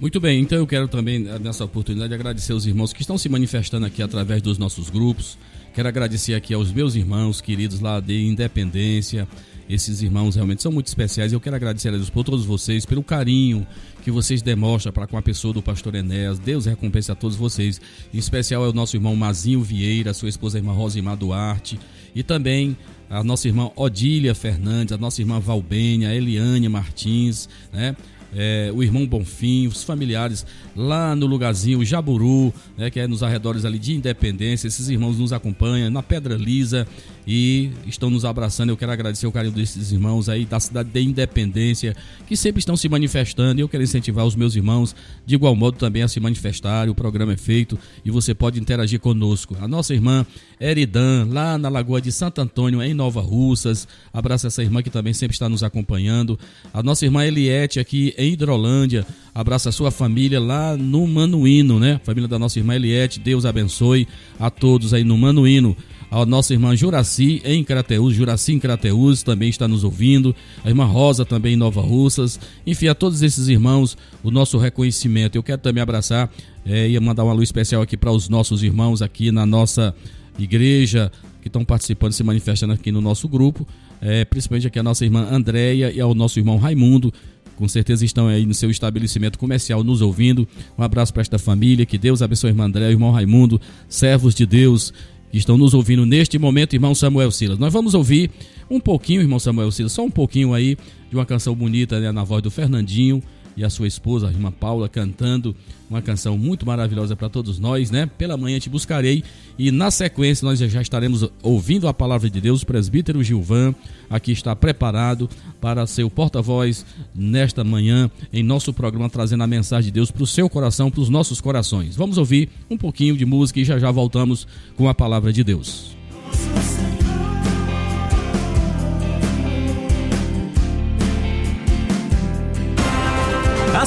[0.00, 3.84] Muito bem, então eu quero também, nessa oportunidade, agradecer os irmãos que estão se manifestando
[3.84, 5.36] aqui através dos nossos grupos.
[5.74, 9.26] Quero agradecer aqui aos meus irmãos queridos lá de Independência.
[9.68, 11.32] Esses irmãos realmente são muito especiais.
[11.32, 13.66] Eu quero agradecer a Deus por todos vocês, pelo carinho
[14.04, 16.38] que vocês demonstram para com a pessoa do pastor Enéas.
[16.38, 17.80] Deus recompense a todos vocês.
[18.14, 21.76] Em especial é o nosso irmão Mazinho Vieira, sua esposa irmã Rosimar Duarte.
[22.14, 22.76] E também
[23.10, 27.96] a nossa irmã Odília Fernandes, a nossa irmã Valbênia, a Eliane Martins, né?
[28.34, 30.44] É, o irmão Bonfim, os familiares
[30.76, 34.68] lá no lugarzinho Jaburu, né, que é nos arredores ali de Independência.
[34.68, 36.86] Esses irmãos nos acompanham na Pedra Lisa
[37.30, 38.70] e estão nos abraçando.
[38.70, 41.94] Eu quero agradecer o carinho desses irmãos aí da cidade de Independência,
[42.26, 43.60] que sempre estão se manifestando.
[43.60, 46.90] E eu quero incentivar os meus irmãos de igual modo também a se manifestarem.
[46.90, 49.54] O programa é feito e você pode interagir conosco.
[49.60, 50.24] A nossa irmã
[50.58, 53.86] Eridan, lá na Lagoa de Santo Antônio, em Nova Russas.
[54.10, 56.38] Abraço essa irmã que também sempre está nos acompanhando.
[56.72, 59.06] A nossa irmã Eliette aqui em Hidrolândia.
[59.34, 62.00] Abraço a sua família lá no Manuíno, né?
[62.02, 63.20] Família da nossa irmã Eliette.
[63.20, 64.08] Deus abençoe
[64.40, 65.76] a todos aí no Manuíno
[66.10, 70.84] a nossa irmã Juraci em Crateús, Juraci em Crateús também está nos ouvindo, a irmã
[70.84, 75.36] Rosa também em Nova Russas, enfim, a todos esses irmãos, o nosso reconhecimento.
[75.36, 76.30] Eu quero também abraçar
[76.64, 79.94] é, e mandar uma luz especial aqui para os nossos irmãos aqui na nossa
[80.38, 83.66] igreja que estão participando, se manifestando aqui no nosso grupo,
[84.00, 87.12] é, principalmente aqui a nossa irmã Andréia e ao nosso irmão Raimundo,
[87.56, 90.46] com certeza estão aí no seu estabelecimento comercial nos ouvindo.
[90.78, 94.32] Um abraço para esta família, que Deus abençoe a irmã André, o irmão Raimundo, servos
[94.32, 94.92] de Deus
[95.30, 97.58] que estão nos ouvindo neste momento, irmão Samuel Silas.
[97.58, 98.30] Nós vamos ouvir
[98.70, 100.76] um pouquinho, irmão Samuel Silas, só um pouquinho aí
[101.10, 103.22] de uma canção bonita né, na voz do Fernandinho
[103.58, 105.54] e a sua esposa, a irmã Paula, cantando
[105.90, 108.08] uma canção muito maravilhosa para todos nós, né?
[108.16, 109.24] Pela manhã te buscarei
[109.58, 112.62] e na sequência nós já estaremos ouvindo a palavra de Deus.
[112.62, 113.74] O presbítero Gilvan
[114.08, 115.28] aqui está preparado
[115.60, 120.22] para ser o porta-voz nesta manhã em nosso programa trazendo a mensagem de Deus para
[120.22, 121.96] o seu coração, para os nossos corações.
[121.96, 125.96] Vamos ouvir um pouquinho de música e já já voltamos com a palavra de Deus.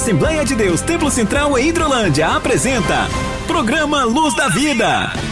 [0.02, 3.08] Assembleia de Deus Templo Central em Hidrolândia apresenta
[3.46, 5.31] Programa Luz da Vida.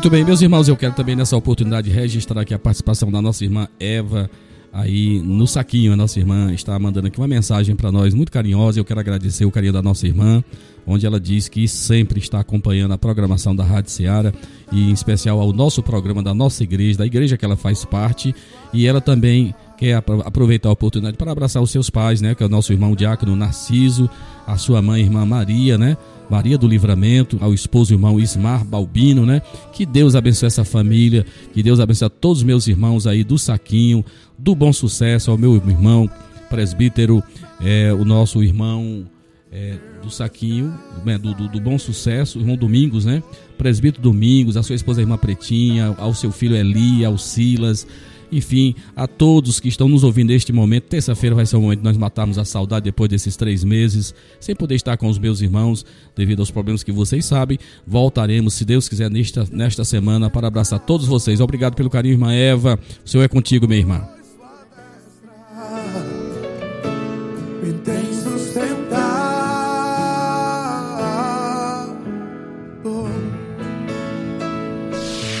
[0.00, 3.44] Muito bem, meus irmãos, eu quero também nessa oportunidade registrar aqui a participação da nossa
[3.44, 4.30] irmã Eva
[4.72, 5.92] aí no saquinho.
[5.92, 8.80] A nossa irmã está mandando aqui uma mensagem para nós muito carinhosa.
[8.80, 10.42] Eu quero agradecer o carinho da nossa irmã,
[10.86, 14.32] onde ela diz que sempre está acompanhando a programação da Rádio Seara
[14.72, 18.34] e em especial ao nosso programa da nossa igreja, da igreja que ela faz parte,
[18.72, 22.42] e ela também quer apro- aproveitar a oportunidade para abraçar os seus pais, né, que
[22.42, 24.08] é o nosso irmão Diácono Narciso,
[24.46, 25.94] a sua mãe, irmã Maria, né?
[26.30, 29.42] Maria do Livramento, ao esposo irmão Ismar Balbino, né?
[29.72, 33.36] Que Deus abençoe essa família, que Deus abençoe a todos os meus irmãos aí do
[33.36, 34.04] Saquinho,
[34.38, 36.08] do Bom Sucesso, ao meu irmão
[36.48, 37.22] presbítero,
[37.60, 39.06] é, o nosso irmão
[39.52, 40.72] é, do Saquinho,
[41.04, 43.22] né, do, do, do Bom Sucesso, irmão Domingos, né?
[43.58, 47.86] Presbítero Domingos, a sua esposa a irmã Pretinha, ao seu filho Eli, ao Silas,
[48.32, 50.84] enfim, a todos que estão nos ouvindo neste momento.
[50.84, 54.54] Terça-feira vai ser o momento de nós matarmos a saudade depois desses três meses, sem
[54.54, 55.84] poder estar com os meus irmãos,
[56.16, 57.58] devido aos problemas que vocês sabem.
[57.86, 61.40] Voltaremos, se Deus quiser, nesta, nesta semana para abraçar todos vocês.
[61.40, 62.78] Obrigado pelo carinho, irmã Eva.
[63.04, 64.20] O Senhor é contigo, minha irmã.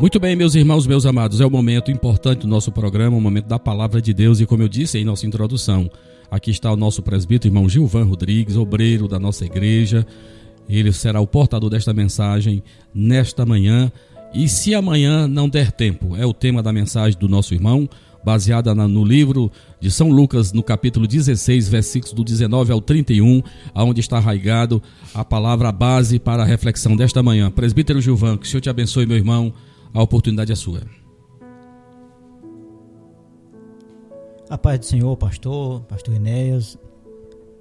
[0.00, 3.44] Muito bem, meus irmãos, meus amados, é o momento importante do nosso programa, o momento
[3.44, 5.90] da palavra de Deus e como eu disse em nossa introdução,
[6.30, 10.06] aqui está o nosso presbítero, irmão Gilvan Rodrigues, obreiro da nossa igreja.
[10.66, 12.62] Ele será o portador desta mensagem
[12.94, 13.92] nesta manhã.
[14.32, 17.86] E se amanhã não der tempo, é o tema da mensagem do nosso irmão,
[18.24, 23.42] baseada no livro de São Lucas, no capítulo 16, versículos do 19 ao 31,
[23.74, 24.82] aonde está arraigado
[25.12, 27.50] a palavra base para a reflexão desta manhã.
[27.50, 29.52] Presbítero Gilvan, que o Senhor te abençoe, meu irmão,
[29.92, 30.82] a oportunidade é sua.
[34.48, 36.76] A paz do Senhor, pastor, pastor Enéas,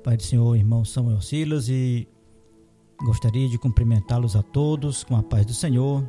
[0.03, 2.07] paz do Senhor, irmão Samuel Silas, e
[3.03, 6.03] gostaria de cumprimentá-los a todos com a paz do Senhor,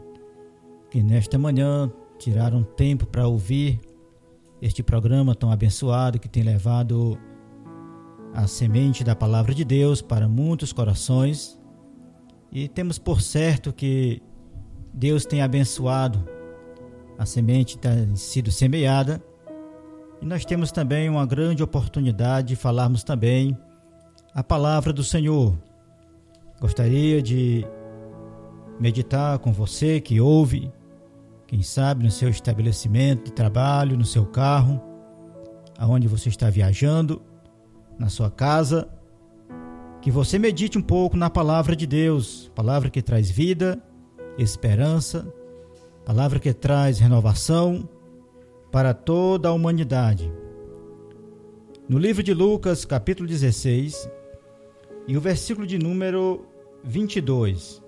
[0.90, 3.80] que nesta manhã tiraram tempo para ouvir
[4.60, 7.18] este programa tão abençoado que tem levado
[8.34, 11.58] a semente da palavra de Deus para muitos corações.
[12.52, 14.22] E temos por certo que
[14.92, 16.26] Deus tem abençoado,
[17.18, 19.22] a semente tem sido semeada
[20.20, 23.56] e nós temos também uma grande oportunidade de falarmos também
[24.34, 25.56] a palavra do Senhor.
[26.60, 27.66] Gostaria de
[28.78, 30.70] meditar com você que ouve,
[31.46, 34.80] quem sabe no seu estabelecimento de trabalho, no seu carro,
[35.78, 37.22] aonde você está viajando,
[37.98, 38.88] na sua casa,
[40.02, 43.82] que você medite um pouco na palavra de Deus, palavra que traz vida,
[44.38, 45.32] esperança,
[46.04, 47.88] palavra que traz renovação
[48.70, 50.32] para toda a humanidade.
[51.88, 54.08] No livro de Lucas, capítulo 16,
[55.08, 56.46] e o versículo de número
[56.84, 57.82] 22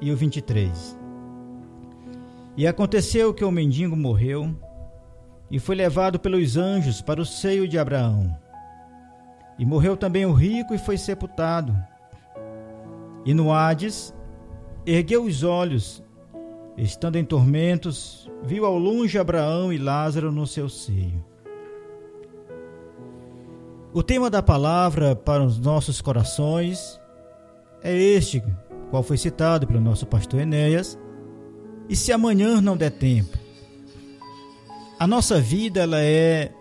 [0.00, 0.98] e o 23.
[2.56, 4.54] E aconteceu que o mendigo morreu
[5.50, 8.36] e foi levado pelos anjos para o seio de Abraão.
[9.58, 11.76] E morreu também o rico e foi sepultado.
[13.24, 14.12] E no Hades
[14.86, 16.02] ergueu os olhos,
[16.78, 21.24] estando em tormentos, viu ao longe Abraão e Lázaro no seu seio.
[23.92, 27.00] O tema da palavra para os nossos corações
[27.82, 28.42] é este,
[28.90, 30.98] qual foi citado pelo nosso pastor Enéas.
[31.88, 33.38] E se amanhã não der tempo?
[34.98, 36.52] A nossa vida ela é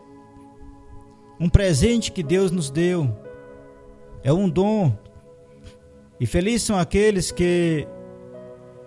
[1.40, 3.14] um presente que Deus nos deu.
[4.24, 4.98] É um dom.
[6.20, 7.88] E felizes são aqueles que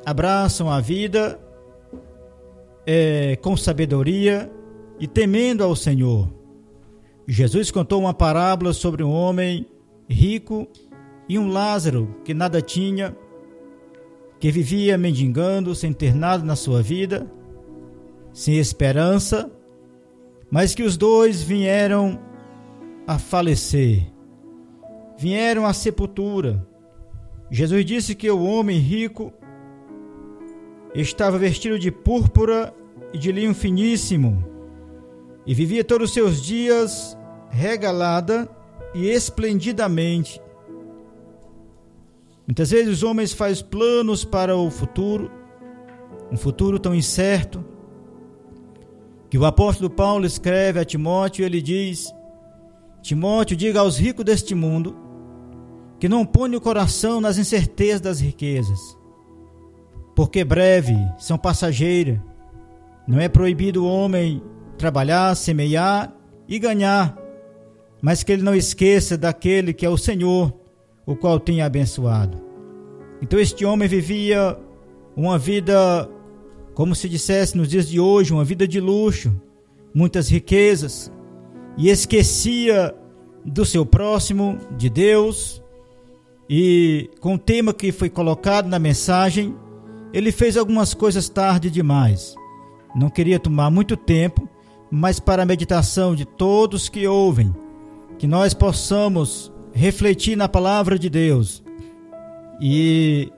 [0.09, 1.39] abraçam a vida
[2.87, 4.51] é, com sabedoria
[4.99, 6.33] e temendo ao Senhor.
[7.27, 9.67] Jesus contou uma parábola sobre um homem
[10.09, 10.67] rico
[11.29, 13.15] e um Lázaro que nada tinha,
[14.41, 17.31] que vivia mendigando, sem ter nada na sua vida,
[18.33, 19.53] sem esperança,
[20.51, 22.19] mas que os dois vieram
[23.07, 24.11] a falecer,
[25.19, 26.67] vieram à sepultura.
[27.51, 29.35] Jesus disse que o homem rico
[30.95, 32.75] estava vestido de púrpura
[33.13, 34.45] e de linho finíssimo,
[35.47, 37.17] e vivia todos os seus dias
[37.51, 38.49] regalada
[38.95, 40.41] e esplendidamente.
[42.47, 45.31] Muitas vezes os homens fazem planos para o futuro,
[46.31, 47.65] um futuro tão incerto,
[49.31, 52.13] que o apóstolo Paulo escreve a Timóteo, ele diz:
[53.03, 54.97] Timóteo, diga aos ricos deste mundo
[55.99, 58.97] que não ponham o coração nas incertezas das riquezas,
[60.19, 62.19] porque breve são passageiras.
[63.07, 64.43] Não é proibido o homem
[64.77, 66.13] trabalhar, semear
[66.49, 67.17] e ganhar,
[68.03, 70.53] mas que ele não esqueça daquele que é o Senhor,
[71.07, 72.37] o qual tem abençoado.
[73.23, 74.59] Então este homem vivia
[75.17, 76.11] uma vida,
[76.75, 79.41] como se dissesse nos dias de hoje, uma vida de luxo,
[79.95, 81.13] muitas riquezas,
[81.77, 82.93] e esquecia
[83.45, 85.63] do seu próximo, de Deus,
[86.51, 89.55] e com o tema que foi colocado na mensagem,
[90.13, 92.35] ele fez algumas coisas tarde demais.
[92.95, 94.49] Não queria tomar muito tempo,
[94.91, 97.55] mas para a meditação de todos que ouvem,
[98.19, 101.63] que nós possamos refletir na palavra de Deus
[102.61, 103.31] e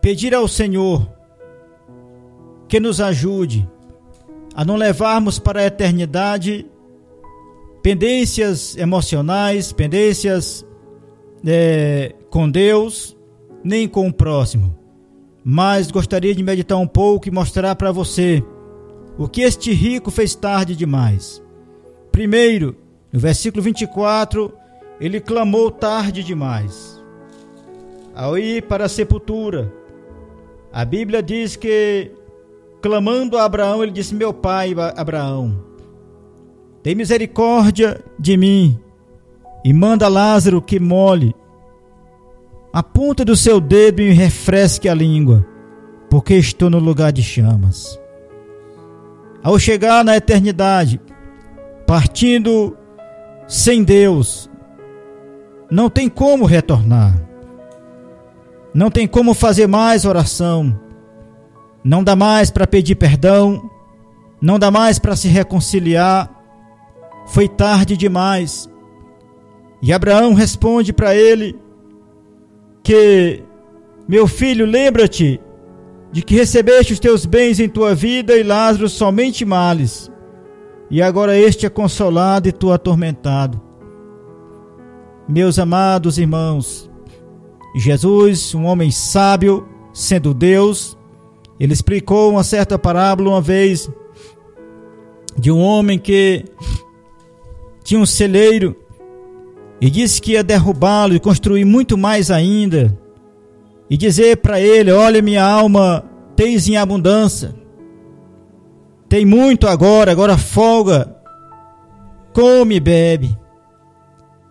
[0.00, 1.06] pedir ao Senhor
[2.68, 3.68] que nos ajude
[4.54, 6.66] a não levarmos para a eternidade
[7.82, 10.66] pendências emocionais, pendências
[11.46, 13.16] é, com Deus,
[13.62, 14.85] nem com o próximo.
[15.48, 18.42] Mas gostaria de meditar um pouco e mostrar para você
[19.16, 21.40] o que este rico fez tarde demais.
[22.10, 22.74] Primeiro,
[23.12, 24.52] no versículo 24,
[25.00, 27.00] ele clamou tarde demais.
[28.12, 29.72] ao ir para a sepultura,
[30.72, 32.10] a Bíblia diz que,
[32.82, 35.62] clamando a Abraão, ele disse: Meu pai, Abraão,
[36.82, 38.80] tem misericórdia de mim
[39.64, 41.32] e manda Lázaro que molhe
[42.72, 45.46] a ponta do seu dedo e refresque a língua,
[46.10, 47.98] porque estou no lugar de chamas.
[49.42, 51.00] Ao chegar na eternidade,
[51.86, 52.76] partindo
[53.46, 54.50] sem Deus,
[55.70, 57.20] não tem como retornar.
[58.74, 60.78] Não tem como fazer mais oração.
[61.82, 63.70] Não dá mais para pedir perdão.
[64.40, 66.30] Não dá mais para se reconciliar.
[67.26, 68.68] Foi tarde demais.
[69.80, 71.58] E Abraão responde para ele
[72.86, 73.42] que
[74.06, 75.40] meu filho, lembra-te
[76.12, 80.08] de que recebeste os teus bens em tua vida e Lázaro somente males.
[80.88, 83.60] E agora este é consolado e tu atormentado.
[85.28, 86.88] Meus amados irmãos,
[87.74, 90.96] Jesus, um homem sábio, sendo Deus,
[91.58, 93.90] ele explicou uma certa parábola uma vez
[95.36, 96.44] de um homem que
[97.82, 98.76] tinha um celeiro
[99.80, 102.96] e disse que ia derrubá-lo e construir muito mais ainda
[103.88, 106.04] e dizer para ele: Olha, minha alma,
[106.34, 107.54] tens em abundância,
[109.08, 111.16] tem muito agora, agora folga,
[112.32, 113.38] come e bebe.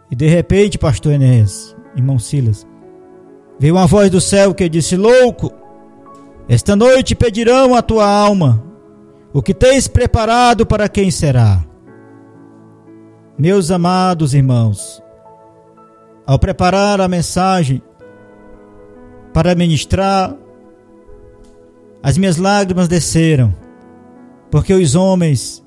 [0.10, 2.66] E de repente, pastor Enéas, irmão Silas,
[3.60, 5.52] veio uma voz do céu que disse: Louco,
[6.48, 8.64] esta noite pedirão a tua alma,
[9.34, 11.66] o que tens preparado para quem será?
[13.38, 15.04] Meus amados irmãos,
[16.26, 17.82] ao preparar a mensagem
[19.34, 20.36] para ministrar,
[22.02, 23.54] as minhas lágrimas desceram,
[24.50, 25.64] porque os homens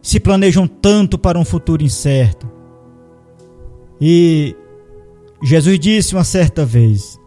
[0.00, 2.48] se planejam tanto para um futuro incerto.
[4.00, 4.54] E
[5.42, 7.18] Jesus disse uma certa vez: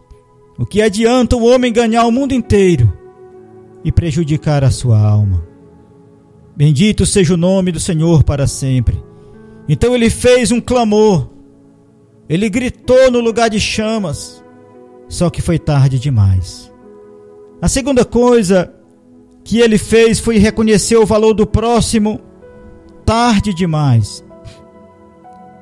[0.58, 2.92] O que adianta o homem ganhar o mundo inteiro
[3.84, 5.46] e prejudicar a sua alma?
[6.56, 9.02] Bendito seja o nome do Senhor para sempre.
[9.68, 11.28] Então ele fez um clamor,
[12.32, 14.42] ele gritou no lugar de chamas,
[15.06, 16.72] só que foi tarde demais.
[17.60, 18.72] A segunda coisa
[19.44, 22.18] que ele fez foi reconhecer o valor do próximo
[23.04, 24.24] tarde demais.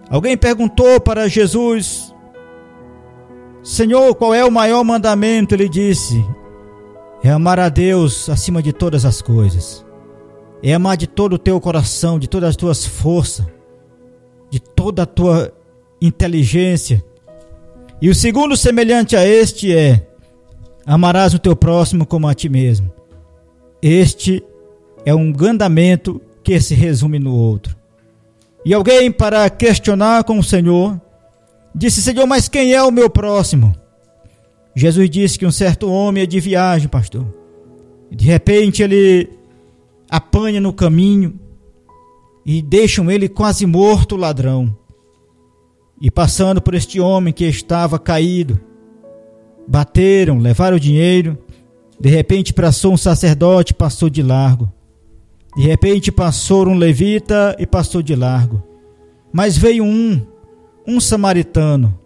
[0.09, 2.14] Alguém perguntou para Jesus:
[3.64, 5.57] Senhor, qual é o maior mandamento?
[5.57, 6.25] Ele disse:
[7.21, 9.85] É amar a Deus acima de todas as coisas.
[10.62, 13.45] É amar de todo o teu coração, de todas as tuas forças,
[14.49, 15.53] de toda a tua
[16.01, 17.05] inteligência,
[18.01, 20.07] e o segundo semelhante a este é:
[20.86, 22.90] amarás o teu próximo como a ti mesmo.
[23.82, 24.42] Este
[25.05, 27.76] é um mandamento que se resume no outro.
[28.64, 31.01] E alguém, para questionar com o Senhor,
[31.74, 33.74] disse: Senhor, mas quem é o meu próximo?
[34.74, 37.26] Jesus disse que um certo homem é de viagem, pastor.
[38.11, 39.28] De repente ele
[40.09, 41.38] apanha no caminho
[42.44, 44.76] e deixam ele quase morto, ladrão.
[46.01, 48.59] E passando por este homem que estava caído,
[49.68, 51.38] bateram, levaram o dinheiro.
[52.01, 54.72] De repente passou um sacerdote, passou de largo.
[55.55, 58.62] De repente passou um levita e passou de largo.
[59.32, 60.26] Mas veio um,
[60.86, 61.98] um samaritano,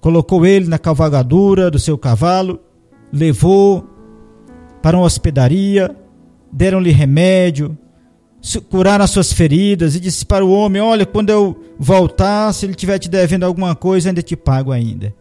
[0.00, 2.60] colocou ele na cavalgadura do seu cavalo,
[3.12, 3.88] levou
[4.82, 5.96] para uma hospedaria,
[6.52, 7.76] deram-lhe remédio,
[8.54, 12.72] curaram as suas feridas e disse para o homem: Olha, quando eu voltar, se ele
[12.72, 15.12] estiver te devendo alguma coisa, ainda te pago ainda.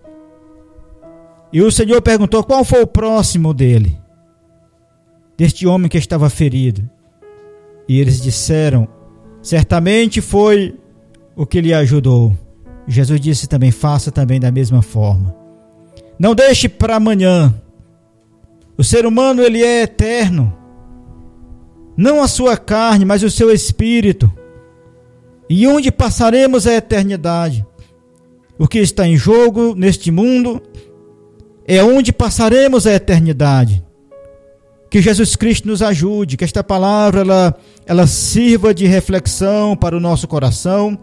[1.52, 3.98] E o Senhor perguntou: Qual foi o próximo dele?
[5.38, 6.88] Deste homem que estava ferido.
[7.88, 8.88] E eles disseram:
[9.42, 10.76] Certamente foi
[11.36, 12.36] o que lhe ajudou.
[12.88, 15.36] Jesus disse também: Faça também da mesma forma.
[16.20, 17.54] Não deixe para amanhã.
[18.78, 20.65] O ser humano ele é eterno
[21.96, 24.32] não a sua carne, mas o seu espírito.
[25.50, 27.66] E onde passaremos a eternidade?
[28.58, 30.62] O que está em jogo neste mundo
[31.68, 33.84] é onde passaremos a eternidade.
[34.90, 40.00] Que Jesus Cristo nos ajude, que esta palavra ela, ela sirva de reflexão para o
[40.00, 40.98] nosso coração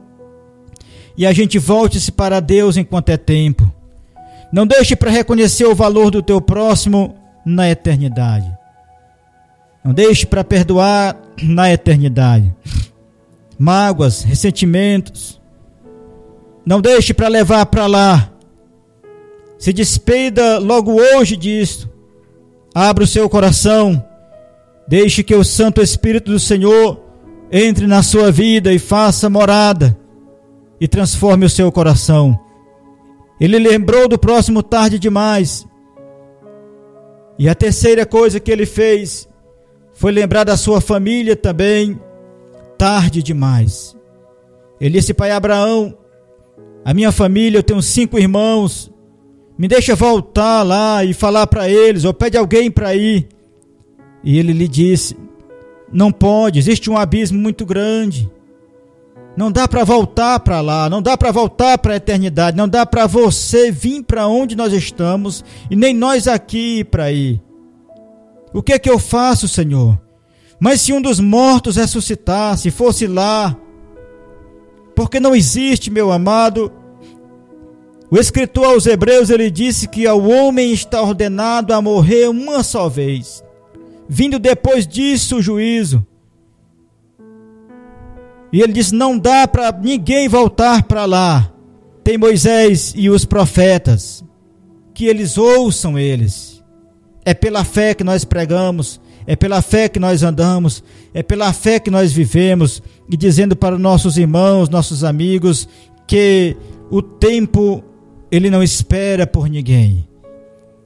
[1.17, 3.71] e a gente volte-se para Deus enquanto é tempo.
[4.53, 7.15] Não deixe para reconhecer o valor do teu próximo
[7.45, 8.51] na eternidade.
[9.85, 12.55] Não deixe para perdoar na eternidade.
[13.59, 15.41] Mágoas, ressentimentos.
[16.65, 18.33] Não deixe para levar para lá.
[19.59, 21.91] Se despeda logo hoje disso.
[22.75, 24.05] Abra o seu coração.
[24.87, 27.03] Deixe que o Santo Espírito do Senhor
[27.51, 29.99] entre na sua vida e faça morada
[30.81, 32.39] e transforme o seu coração.
[33.39, 35.67] Ele lembrou do próximo tarde demais.
[37.39, 39.29] E a terceira coisa que ele fez
[40.03, 41.97] foi lembrar da sua família também
[42.77, 43.97] tarde demais.
[44.81, 45.97] Ele disse: Pai Abraão,
[46.85, 48.93] a minha família, eu tenho cinco irmãos,
[49.57, 53.29] me deixa voltar lá e falar para eles, ou pede alguém para ir.
[54.25, 55.17] E ele lhe disse:
[55.93, 58.29] Não pode, existe um abismo muito grande.
[59.37, 62.85] Não dá para voltar para lá, não dá para voltar para a eternidade, não dá
[62.85, 67.41] para você vir para onde nós estamos e nem nós aqui para ir.
[68.53, 70.01] O que é que eu faço, Senhor?
[70.61, 73.57] Mas se um dos mortos ressuscitasse, fosse lá,
[74.95, 76.71] porque não existe, meu amado,
[78.11, 82.89] o escritor aos Hebreus ele disse que ao homem está ordenado a morrer uma só
[82.89, 83.43] vez,
[84.07, 86.07] vindo depois disso o juízo.
[88.53, 91.51] E ele diz: não dá para ninguém voltar para lá.
[92.05, 94.23] Tem Moisés e os profetas,
[94.93, 96.52] que eles ouçam eles.
[97.25, 100.83] É pela fé que nós pregamos, é pela fé que nós andamos,
[101.15, 105.69] é pela fé que nós vivemos, e dizendo para nossos irmãos, nossos amigos,
[106.07, 106.57] que
[106.91, 107.83] o tempo
[108.31, 110.09] ele não espera por ninguém.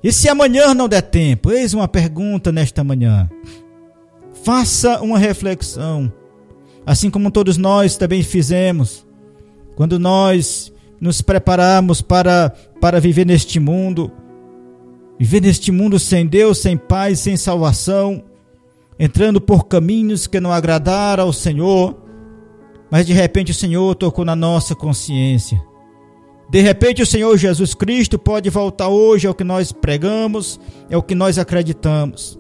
[0.03, 1.51] E se amanhã não der tempo?
[1.51, 3.29] Eis uma pergunta nesta manhã.
[4.45, 6.13] Faça uma reflexão
[6.87, 9.05] assim como todos nós também fizemos,
[9.75, 14.11] quando nós nos preparamos para, para viver neste mundo,
[15.19, 18.23] viver neste mundo sem Deus, sem paz, sem salvação,
[18.99, 21.97] entrando por caminhos que não agradaram ao Senhor,
[22.91, 25.61] mas de repente o Senhor tocou na nossa consciência.
[26.49, 31.03] De repente o Senhor Jesus Cristo pode voltar hoje ao que nós pregamos, é o
[31.03, 32.39] que nós acreditamos.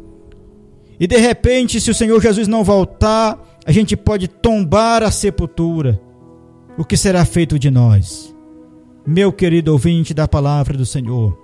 [0.98, 6.00] E de repente, se o Senhor Jesus não voltar, a gente pode tombar a sepultura.
[6.78, 8.34] O que será feito de nós?
[9.06, 11.36] Meu querido ouvinte da palavra do Senhor,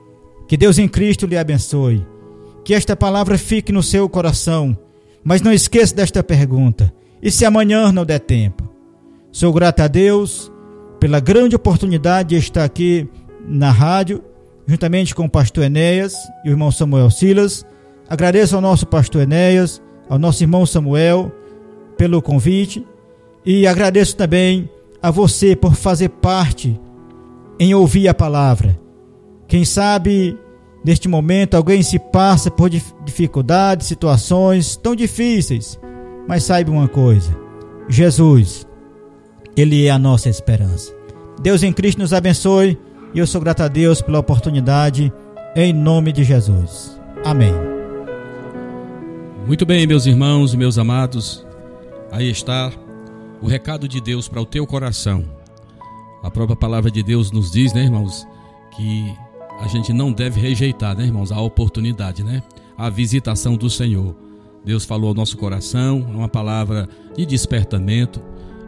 [0.52, 2.06] que Deus em Cristo lhe abençoe.
[2.62, 4.76] Que esta palavra fique no seu coração.
[5.24, 6.92] Mas não esqueça desta pergunta:
[7.22, 8.70] e se amanhã não der tempo?
[9.30, 10.52] Sou grato a Deus
[11.00, 13.08] pela grande oportunidade de estar aqui
[13.48, 14.22] na rádio,
[14.66, 16.12] juntamente com o pastor Enéas
[16.44, 17.64] e o irmão Samuel Silas.
[18.06, 21.32] Agradeço ao nosso pastor Enéas, ao nosso irmão Samuel
[21.96, 22.86] pelo convite
[23.42, 24.68] e agradeço também
[25.02, 26.78] a você por fazer parte
[27.58, 28.78] em ouvir a palavra.
[29.48, 30.38] Quem sabe
[30.84, 35.78] neste momento alguém se passa por dificuldades, situações tão difíceis,
[36.28, 37.36] mas saiba uma coisa:
[37.88, 38.66] Jesus,
[39.56, 40.94] Ele é a nossa esperança.
[41.40, 42.78] Deus em Cristo nos abençoe
[43.14, 45.12] e eu sou grato a Deus pela oportunidade,
[45.54, 46.98] em nome de Jesus.
[47.24, 47.52] Amém.
[49.46, 51.44] Muito bem, meus irmãos e meus amados.
[52.10, 52.72] Aí está
[53.40, 55.24] o recado de Deus para o teu coração.
[56.22, 58.26] A própria palavra de Deus nos diz, né, irmãos,
[58.76, 59.12] que
[59.62, 62.42] a gente não deve rejeitar, né, irmãos, a oportunidade, né?
[62.76, 64.12] A visitação do Senhor.
[64.64, 68.20] Deus falou ao nosso coração, é uma palavra de despertamento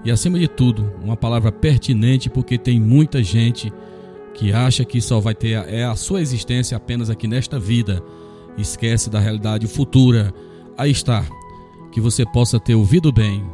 [0.04, 3.72] e, acima de tudo, uma palavra pertinente, porque tem muita gente
[4.34, 8.00] que acha que só vai ter a, é a sua existência apenas aqui nesta vida,
[8.56, 10.32] esquece da realidade futura.
[10.78, 11.26] Aí está,
[11.90, 13.44] que você possa ter ouvido bem,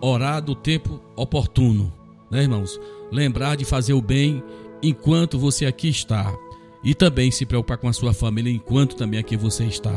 [0.00, 1.92] orar do tempo oportuno,
[2.28, 2.80] né, irmãos?
[3.12, 4.42] Lembrar de fazer o bem
[4.82, 6.34] enquanto você aqui está
[6.82, 9.94] e também se preocupar com a sua família enquanto também aqui você está.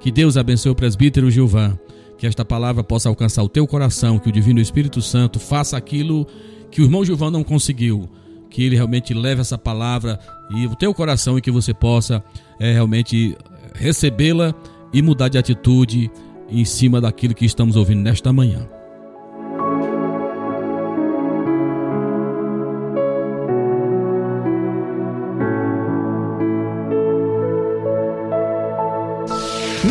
[0.00, 1.78] Que Deus abençoe o presbítero Gilvan,
[2.18, 6.26] que esta palavra possa alcançar o teu coração, que o Divino Espírito Santo faça aquilo
[6.70, 8.08] que o irmão Gilvan não conseguiu,
[8.50, 10.18] que ele realmente leve essa palavra
[10.50, 12.22] e o teu coração e que você possa
[12.58, 13.36] é, realmente
[13.74, 14.54] recebê-la
[14.92, 16.10] e mudar de atitude
[16.48, 18.75] em cima daquilo que estamos ouvindo nesta manhã.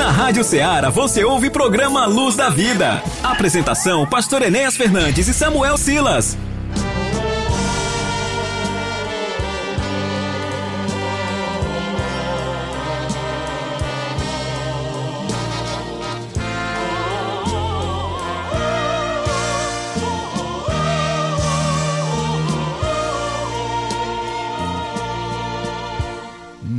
[0.05, 3.01] Na Rádio Ceará você ouve programa Luz da Vida.
[3.23, 6.37] Apresentação: Pastor Enéas Fernandes e Samuel Silas.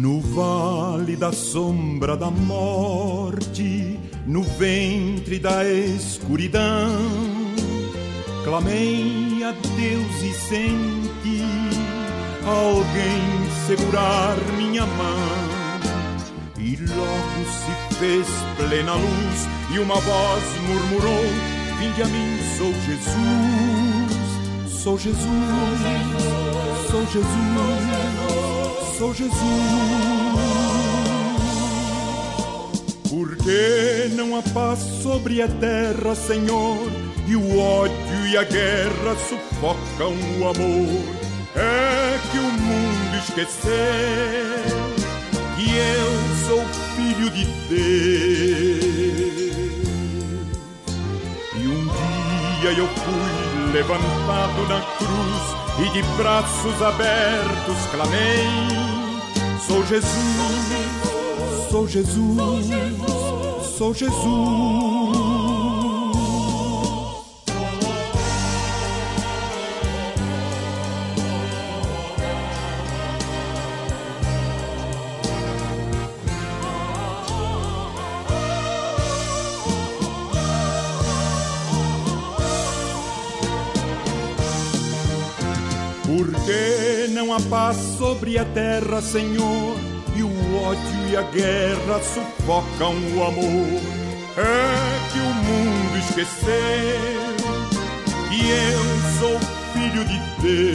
[0.06, 3.15] No vale da sombra da morte,
[4.26, 6.98] no ventre da escuridão,
[8.44, 11.42] clamei a Deus e senti
[12.44, 13.22] alguém
[13.66, 15.46] segurar minha mão.
[16.58, 21.24] E logo se fez plena luz e uma voz murmurou:
[21.78, 25.28] Vinde a mim, sou Jesus, sou Jesus,
[26.90, 27.26] sou Jesus.
[28.98, 30.65] sou Jesus.
[33.47, 36.90] Porque não há paz sobre a terra, Senhor,
[37.28, 41.05] e o ódio e a guerra sufocam o amor.
[41.55, 43.70] É que o mundo esqueceu
[45.55, 46.11] que eu
[46.49, 46.64] sou
[46.97, 47.86] filho de Deus.
[51.55, 58.49] E um dia eu fui levantado na cruz e de braços abertos clamei:
[59.64, 60.11] Sou Jesus,
[61.70, 63.15] sou Jesus, sou Jesus.
[86.06, 89.76] Porque não há paz sobre a terra, Senhor,
[91.11, 93.80] e a guerra sufocam o amor.
[94.38, 97.36] É que o mundo esqueceu
[98.28, 98.82] que eu
[99.18, 99.40] sou
[99.72, 100.66] filho de Deus.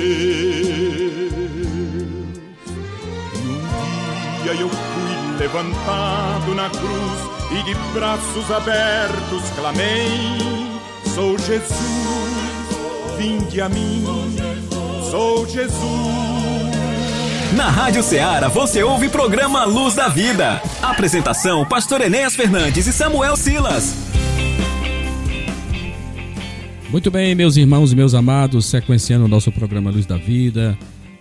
[3.36, 7.20] E um dia eu fui levantado na cruz
[7.52, 10.38] e de braços abertos clamei:
[11.14, 12.32] Sou Jesus,
[13.18, 14.06] vinde a mim
[15.12, 16.61] sou Jesus.
[17.56, 20.62] Na Rádio Ceará você ouve o programa Luz da Vida.
[20.82, 23.94] Apresentação: Pastor Enéas Fernandes e Samuel Silas.
[26.90, 30.78] Muito bem, meus irmãos e meus amados, sequenciando o nosso programa Luz da Vida.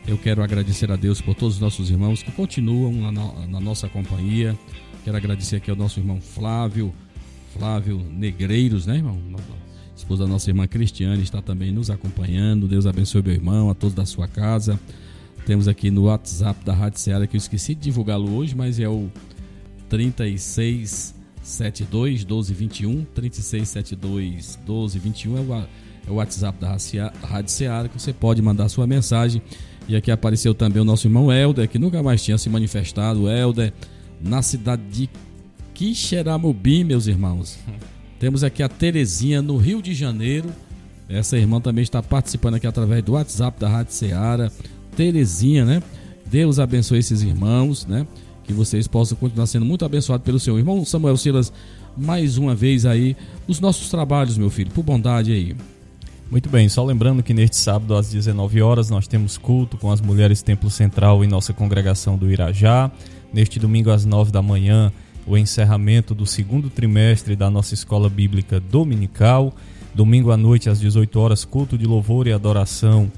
[0.07, 3.89] Eu quero agradecer a Deus por todos os nossos irmãos que continuam na, na nossa
[3.89, 4.57] companhia.
[5.05, 6.95] Quero agradecer aqui ao nosso irmão Flávio,
[7.57, 9.19] Flávio Negreiros, né, irmão?
[9.97, 12.69] Esposa da nossa irmã Cristiane está também nos acompanhando.
[12.69, 14.79] Deus abençoe meu irmão, a todos da sua casa.
[15.51, 18.89] Temos aqui no WhatsApp da Rádio Ceará, que eu esqueci de divulgá-lo hoje, mas é
[18.89, 19.11] o
[19.89, 23.05] 3672 1221.
[23.13, 25.67] 3672 1221 é o,
[26.07, 26.77] é o WhatsApp da
[27.27, 29.43] Rádio Ceará, que você pode mandar sua mensagem.
[29.89, 33.29] E aqui apareceu também o nosso irmão Helder, que nunca mais tinha se manifestado.
[33.29, 33.73] Helder,
[34.21, 35.11] na cidade de
[35.75, 37.59] Quixeramobim, meus irmãos.
[38.21, 40.49] Temos aqui a Terezinha, no Rio de Janeiro.
[41.09, 44.49] Essa irmã também está participando aqui através do WhatsApp da Rádio Ceará.
[45.01, 45.83] Terezinha, né?
[46.27, 48.07] Deus abençoe esses irmãos, né?
[48.45, 51.51] Que vocês possam continuar sendo muito abençoados pelo seu irmão Samuel Silas.
[51.97, 53.17] Mais uma vez aí,
[53.49, 55.57] os nossos trabalhos, meu filho, por bondade aí.
[56.31, 60.03] Muito bem, só lembrando que neste sábado às 19 horas nós temos culto com as
[60.03, 62.91] mulheres Templo Central em nossa congregação do Irajá.
[63.33, 64.93] Neste domingo às 9 da manhã,
[65.27, 69.55] o encerramento do segundo trimestre da nossa escola bíblica dominical.
[69.95, 73.11] Domingo à noite às 18 horas, culto de louvor e adoração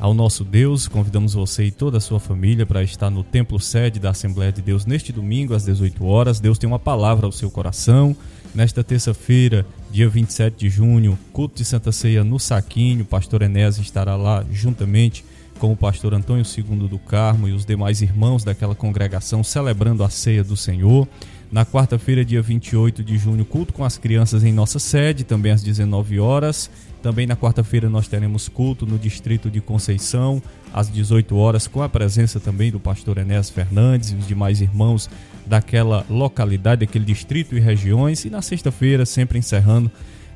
[0.00, 0.88] ao nosso Deus.
[0.88, 4.62] Convidamos você e toda a sua família para estar no templo sede da Assembleia de
[4.62, 6.40] Deus neste domingo às 18 horas.
[6.40, 8.16] Deus tem uma palavra ao seu coração.
[8.52, 13.02] Nesta terça-feira, dia 27 de junho, culto de Santa Ceia no Saquinho.
[13.02, 15.24] O pastor Enéas estará lá juntamente
[15.60, 20.08] com o pastor Antônio II do Carmo e os demais irmãos daquela congregação celebrando a
[20.08, 21.06] ceia do Senhor.
[21.50, 25.60] Na quarta-feira, dia 28 de junho, culto com as crianças em nossa sede, também às
[25.64, 26.70] 19 horas.
[27.02, 30.40] Também na quarta-feira nós teremos culto no distrito de Conceição,
[30.72, 35.10] às 18 horas, com a presença também do pastor Enéas Fernandes e os demais irmãos
[35.44, 38.24] daquela localidade, daquele distrito e regiões.
[38.24, 39.90] E na sexta-feira, sempre encerrando,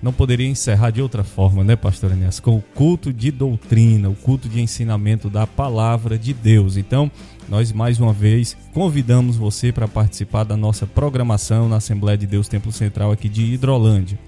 [0.05, 2.38] não poderia encerrar de outra forma, né, pastor Enéas?
[2.38, 6.76] Com o culto de doutrina, o culto de ensinamento da palavra de Deus.
[6.76, 7.11] Então,
[7.48, 12.48] nós mais uma vez convidamos você para participar da nossa programação na Assembleia de Deus
[12.48, 14.18] Templo Central aqui de Hidrolândia.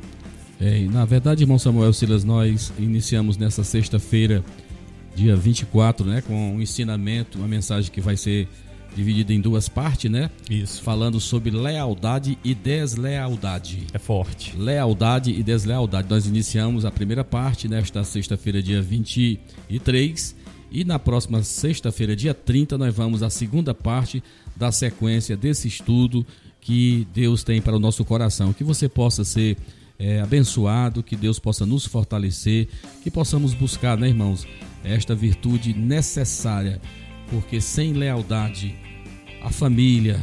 [0.58, 4.42] É, na verdade, irmão Samuel Silas, nós iniciamos nessa sexta-feira,
[5.14, 8.48] dia 24, né, com um ensinamento, uma mensagem que vai ser
[8.96, 10.30] dividida em duas partes, né?
[10.50, 10.82] Isso.
[10.82, 13.86] Falando sobre lealdade e deslealdade.
[13.92, 14.56] É forte.
[14.56, 16.08] Lealdade e deslealdade.
[16.08, 20.34] Nós iniciamos a primeira parte nesta sexta-feira, dia 23,
[20.72, 24.22] e na próxima sexta-feira, dia 30, nós vamos à segunda parte
[24.56, 26.26] da sequência desse estudo
[26.60, 28.54] que Deus tem para o nosso coração.
[28.54, 29.58] Que você possa ser
[29.98, 32.68] é, abençoado, que Deus possa nos fortalecer,
[33.02, 34.46] que possamos buscar, né, irmãos,
[34.82, 36.80] esta virtude necessária,
[37.30, 38.74] porque sem lealdade
[39.42, 40.20] a família,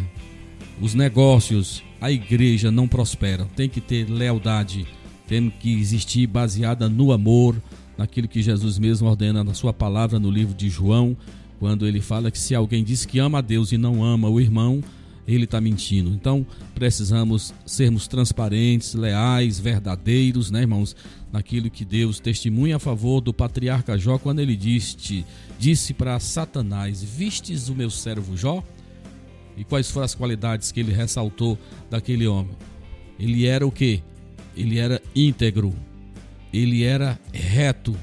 [0.82, 3.47] os negócios, a igreja não prosperam.
[3.55, 4.86] Tem que ter lealdade,
[5.28, 7.55] tem que existir baseada no amor,
[7.97, 11.16] naquilo que Jesus mesmo ordena na sua palavra no livro de João,
[11.59, 14.41] quando ele fala que se alguém diz que ama a Deus e não ama o
[14.41, 14.84] irmão,
[15.28, 16.09] ele está mentindo.
[16.09, 16.45] Então
[16.76, 20.95] precisamos sermos transparentes, leais, verdadeiros, né, irmãos?
[21.32, 25.26] Naquilo que Deus testemunha a favor do patriarca Jó quando ele disse,
[25.57, 28.64] disse para Satanás: Vistes o meu servo Jó?
[29.58, 31.58] E quais foram as qualidades que ele ressaltou
[31.89, 32.56] daquele homem?
[33.20, 34.01] Ele era o que?
[34.56, 35.74] Ele era íntegro,
[36.51, 37.95] ele era reto,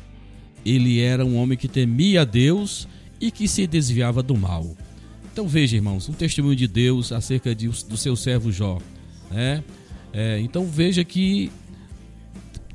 [0.64, 2.88] ele era um homem que temia a Deus
[3.20, 4.76] e que se desviava do mal.
[5.32, 8.78] Então veja, irmãos, um testemunho de Deus acerca de, do seu servo Jó.
[9.30, 9.62] Né?
[10.12, 11.50] É, então veja que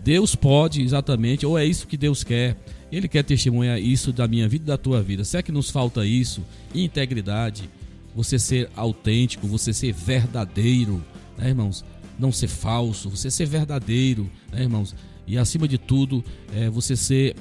[0.02, 2.56] Deus pode exatamente, ou é isso que Deus quer.
[2.92, 5.24] Ele quer testemunhar isso da minha vida e da tua vida.
[5.24, 7.70] Se é que nos falta isso, integridade,
[8.16, 11.04] você ser autêntico, você ser verdadeiro,
[11.38, 11.84] né, irmãos?
[12.18, 14.96] Não ser falso, você ser verdadeiro, né, irmãos?
[15.28, 16.24] E acima de tudo,
[16.56, 17.36] é, você ser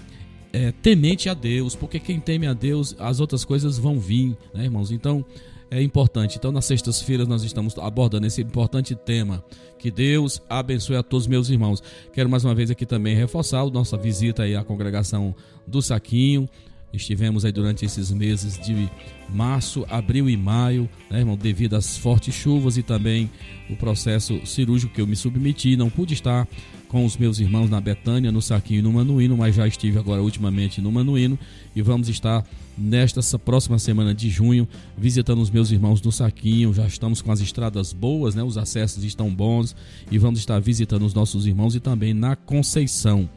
[0.52, 4.64] é, temente a Deus, porque quem teme a Deus, as outras coisas vão vir, né,
[4.64, 4.90] irmãos?
[4.90, 5.24] Então
[5.70, 6.36] é importante.
[6.38, 9.44] Então, nas sextas-feiras, nós estamos abordando esse importante tema.
[9.78, 11.82] Que Deus abençoe a todos meus irmãos.
[12.12, 15.34] Quero mais uma vez aqui também reforçar a nossa visita aí à congregação
[15.66, 16.48] do Saquinho.
[16.96, 18.88] Estivemos aí durante esses meses de
[19.28, 23.30] março, abril e maio, né, irmão, devido às fortes chuvas e também
[23.68, 25.76] o processo cirúrgico que eu me submeti.
[25.76, 26.46] Não pude estar
[26.88, 30.22] com os meus irmãos na Betânia, no Saquinho e no Manuíno, mas já estive agora
[30.22, 31.36] ultimamente no Manuíno
[31.74, 32.46] e vamos estar
[32.78, 36.72] nesta próxima semana de junho visitando os meus irmãos no Saquinho.
[36.72, 38.44] Já estamos com as estradas boas, né?
[38.44, 39.74] Os acessos estão bons
[40.08, 43.28] e vamos estar visitando os nossos irmãos e também na Conceição.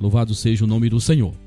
[0.00, 1.41] Louvado seja o nome do Senhor.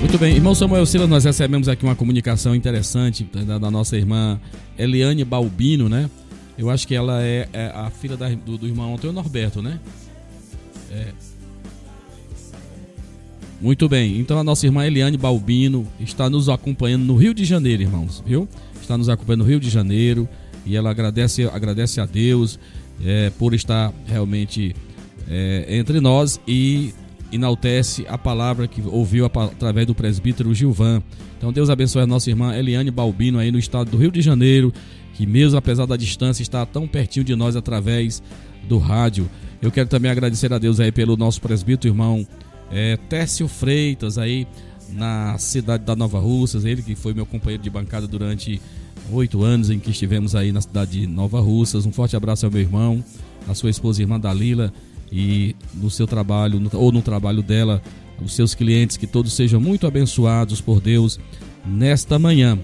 [0.00, 4.40] Muito bem, irmão Samuel Silas, nós recebemos aqui uma comunicação interessante da, da nossa irmã
[4.78, 6.08] Eliane Balbino, né?
[6.56, 9.78] Eu acho que ela é, é a filha da, do, do, irmão Antônio Norberto, né?
[10.90, 11.08] É.
[13.60, 17.82] Muito bem, então a nossa irmã Eliane Balbino está nos acompanhando no Rio de Janeiro,
[17.82, 18.48] irmãos, viu?
[18.80, 20.26] Está nos acompanhando no Rio de Janeiro
[20.64, 22.58] e ela agradece, agradece a Deus
[23.04, 24.74] é, por estar realmente
[25.28, 26.94] é, entre nós e
[27.32, 31.02] enaltece a palavra que ouviu através do presbítero Gilvan.
[31.38, 34.72] Então Deus abençoe a nossa irmã Eliane Balbino aí no estado do Rio de Janeiro,
[35.14, 38.22] que mesmo apesar da distância está tão pertinho de nós através
[38.68, 39.28] do rádio.
[39.60, 42.26] Eu quero também agradecer a Deus aí pelo nosso presbítero irmão
[42.70, 42.98] é,
[43.48, 44.46] Freitas aí
[44.92, 48.60] na cidade da Nova Russas, ele que foi meu companheiro de bancada durante
[49.12, 51.86] oito anos em que estivemos aí na cidade de Nova Russas.
[51.86, 53.04] Um forte abraço ao meu irmão,
[53.48, 54.72] a sua esposa irmã Dalila
[55.12, 57.82] e no seu trabalho ou no trabalho dela,
[58.22, 61.18] os seus clientes, que todos sejam muito abençoados por Deus
[61.64, 62.58] nesta manhã.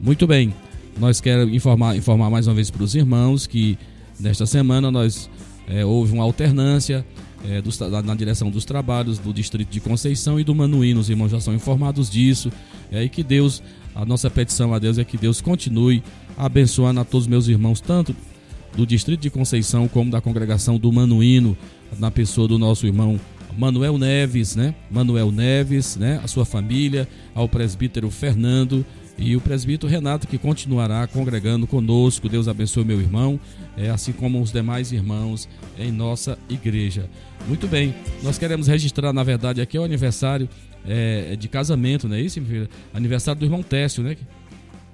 [0.00, 0.54] Muito bem,
[0.98, 3.78] nós queremos informar, informar mais uma vez para os irmãos que
[4.18, 5.30] nesta semana nós
[5.66, 7.04] é, houve uma alternância
[7.44, 11.00] é, dos, na direção dos trabalhos do Distrito de Conceição e do Manuíno.
[11.00, 12.50] Os irmãos já são informados disso.
[12.90, 13.62] É, e que Deus,
[13.94, 16.02] a nossa petição a Deus é que Deus continue
[16.36, 18.14] abençoando a todos os meus irmãos, tanto
[18.76, 21.56] do Distrito de Conceição como da congregação do Manuíno
[21.98, 23.20] na pessoa do nosso irmão
[23.56, 24.74] Manuel Neves, né?
[24.90, 26.20] Manuel Neves, né?
[26.22, 28.84] A sua família, ao presbítero Fernando
[29.18, 32.28] e o presbítero Renato que continuará congregando conosco.
[32.28, 33.38] Deus abençoe meu irmão,
[33.76, 37.10] é, assim como os demais irmãos em nossa igreja.
[37.48, 40.48] Muito bem, nós queremos registrar, na verdade, aqui é o aniversário
[40.86, 42.40] é, de casamento, não é isso?
[42.94, 44.16] Aniversário do irmão Técio, né?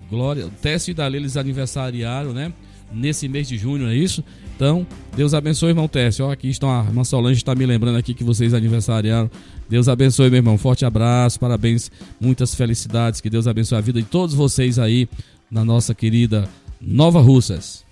[0.08, 2.52] Glória, Técio e Dalila eles aniversariaram, né?
[2.92, 4.24] Nesse mês de junho, não é isso?
[4.54, 4.86] Então,
[5.16, 6.26] Deus abençoe, irmão Técio.
[6.26, 9.30] Ó, aqui estão, a irmã Solange está me lembrando aqui que vocês aniversariaram.
[9.68, 10.56] Deus abençoe, meu irmão.
[10.56, 11.90] Forte abraço, parabéns,
[12.20, 13.20] muitas felicidades.
[13.20, 15.08] Que Deus abençoe a vida de todos vocês aí
[15.50, 16.48] na nossa querida
[16.80, 17.84] Nova Russas.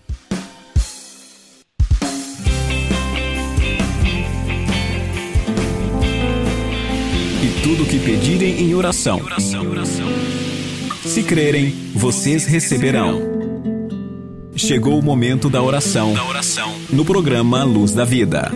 [7.42, 9.20] E tudo que pedirem em oração.
[11.04, 13.31] Se crerem, vocês receberão.
[14.54, 16.12] Chegou o momento da oração.
[16.12, 16.68] Da oração.
[16.90, 18.50] No programa Luz da Vida.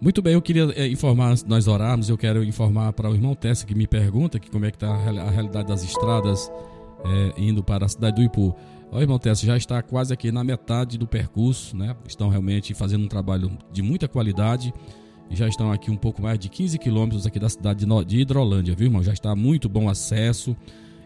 [0.00, 3.66] Muito bem, eu queria é, informar, nós orarmos, eu quero informar para o irmão Tessa
[3.66, 6.48] que me pergunta que como é que está a realidade das estradas
[7.04, 8.54] é, indo para a cidade do Ipu.
[8.92, 11.96] O irmão Tessa já está quase aqui na metade do percurso, né?
[12.06, 14.72] Estão realmente fazendo um trabalho de muita qualidade
[15.30, 18.86] já estão aqui um pouco mais de 15 quilômetros aqui da cidade de Hidrolândia, viu,
[18.86, 19.02] irmão?
[19.02, 20.56] Já está muito bom acesso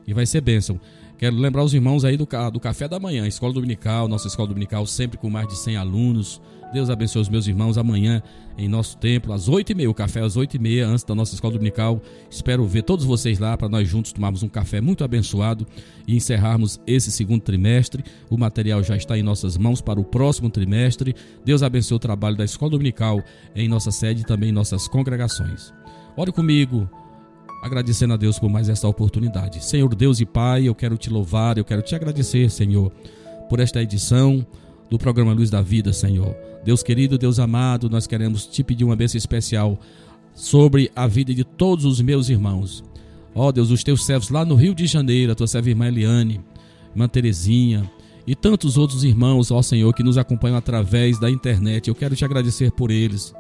[0.06, 0.80] e vai ser bênção.
[1.18, 4.86] Quero lembrar os irmãos aí do, do café da manhã, escola dominical, nossa escola dominical
[4.86, 6.40] sempre com mais de 100 alunos.
[6.72, 8.22] Deus abençoe os meus irmãos amanhã
[8.56, 12.00] em nosso templo, às 8h30, o café às 8h30, antes da nossa escola dominical.
[12.30, 15.66] Espero ver todos vocês lá para nós juntos tomarmos um café muito abençoado
[16.06, 18.04] e encerrarmos esse segundo trimestre.
[18.28, 21.14] O material já está em nossas mãos para o próximo trimestre.
[21.44, 23.22] Deus abençoe o trabalho da escola dominical
[23.54, 25.72] em nossa sede e também em nossas congregações.
[26.16, 26.88] Ore comigo,
[27.62, 29.64] agradecendo a Deus por mais esta oportunidade.
[29.64, 32.92] Senhor Deus e Pai, eu quero te louvar, eu quero te agradecer, Senhor,
[33.48, 34.46] por esta edição
[34.88, 36.49] do programa Luz da Vida, Senhor.
[36.64, 39.78] Deus querido, Deus amado, nós queremos te pedir uma bênção especial
[40.34, 42.84] sobre a vida de todos os meus irmãos.
[43.34, 46.40] Ó Deus, os teus servos lá no Rio de Janeiro, a tua serva irmã Eliane,
[46.92, 47.90] irmã Terezinha
[48.26, 51.88] e tantos outros irmãos, ó Senhor, que nos acompanham através da internet.
[51.88, 53.34] Eu quero te agradecer por eles.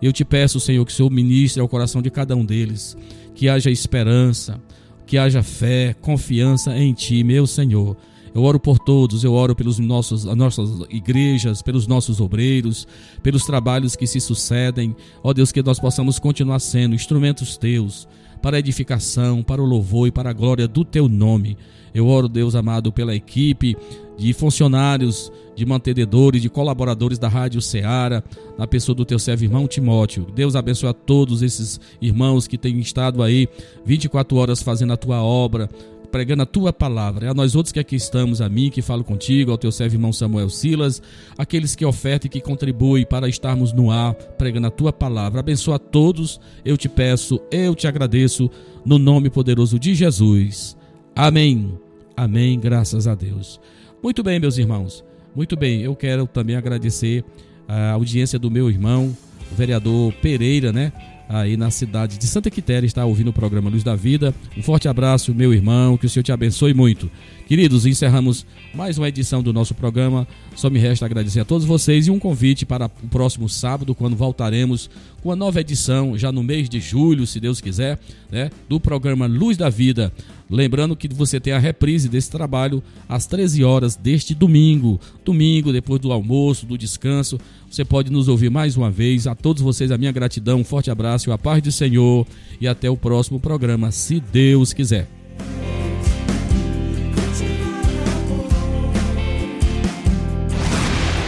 [0.00, 2.96] Eu te peço, Senhor, que o Senhor ministre ao coração de cada um deles,
[3.34, 4.60] que haja esperança,
[5.06, 7.96] que haja fé, confiança em Ti, meu Senhor.
[8.34, 12.86] Eu oro por todos, eu oro pelos nossos, as nossas igrejas, pelos nossos obreiros,
[13.22, 14.94] pelos trabalhos que se sucedem.
[15.22, 18.06] Ó Deus, que nós possamos continuar sendo instrumentos Teus
[18.40, 21.56] para a edificação, para o louvor e para a glória do Teu nome.
[21.92, 23.76] Eu oro, Deus amado, pela equipe
[24.16, 28.22] de funcionários, de mantenedores, de colaboradores da Rádio Ceará,
[28.56, 30.26] na pessoa do teu servo irmão Timóteo.
[30.34, 33.48] Deus abençoe a todos esses irmãos que têm estado aí
[33.84, 35.68] 24 horas fazendo a tua obra,
[36.10, 37.30] pregando a tua palavra.
[37.30, 40.12] A nós outros que aqui estamos, a mim que falo contigo, ao teu servo irmão
[40.12, 41.02] Samuel Silas,
[41.38, 45.40] aqueles que ofertam e que contribuem para estarmos no ar, pregando a tua palavra.
[45.40, 48.50] Abençoa a todos, eu te peço, eu te agradeço,
[48.84, 50.76] no nome poderoso de Jesus.
[51.14, 51.78] Amém.
[52.16, 53.60] Amém, graças a Deus.
[54.02, 55.04] Muito bem, meus irmãos.
[55.34, 57.24] Muito bem, eu quero também agradecer
[57.68, 59.16] a audiência do meu irmão,
[59.50, 60.92] o vereador Pereira, né?
[61.32, 64.34] Aí na cidade de Santa Quitéria está ouvindo o programa Luz da Vida.
[64.58, 67.08] Um forte abraço, meu irmão, que o Senhor te abençoe muito.
[67.46, 70.26] Queridos, encerramos mais uma edição do nosso programa.
[70.56, 74.16] Só me resta agradecer a todos vocês e um convite para o próximo sábado, quando
[74.16, 74.90] voltaremos
[75.22, 79.26] com a nova edição, já no mês de julho, se Deus quiser, né, do programa
[79.26, 80.12] Luz da Vida.
[80.50, 84.98] Lembrando que você tem a reprise desse trabalho às 13 horas deste domingo.
[85.24, 87.38] Domingo, depois do almoço, do descanso.
[87.70, 89.28] Você pode nos ouvir mais uma vez.
[89.28, 92.26] A todos vocês, a minha gratidão, um forte abraço, a paz do Senhor
[92.60, 95.06] e até o próximo programa, se Deus quiser.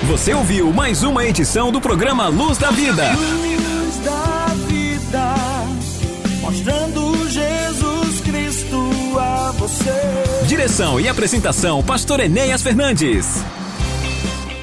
[0.09, 3.13] Você ouviu mais uma edição do programa Luz da Vida.
[3.15, 5.35] Luz da vida,
[6.43, 7.02] mostrando
[9.63, 9.91] você.
[10.49, 13.27] Direção e apresentação, Pastor Enéas Fernandes.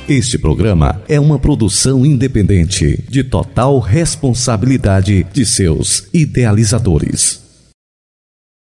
[0.10, 7.49] Este programa é uma produção independente, de total responsabilidade de seus idealizadores.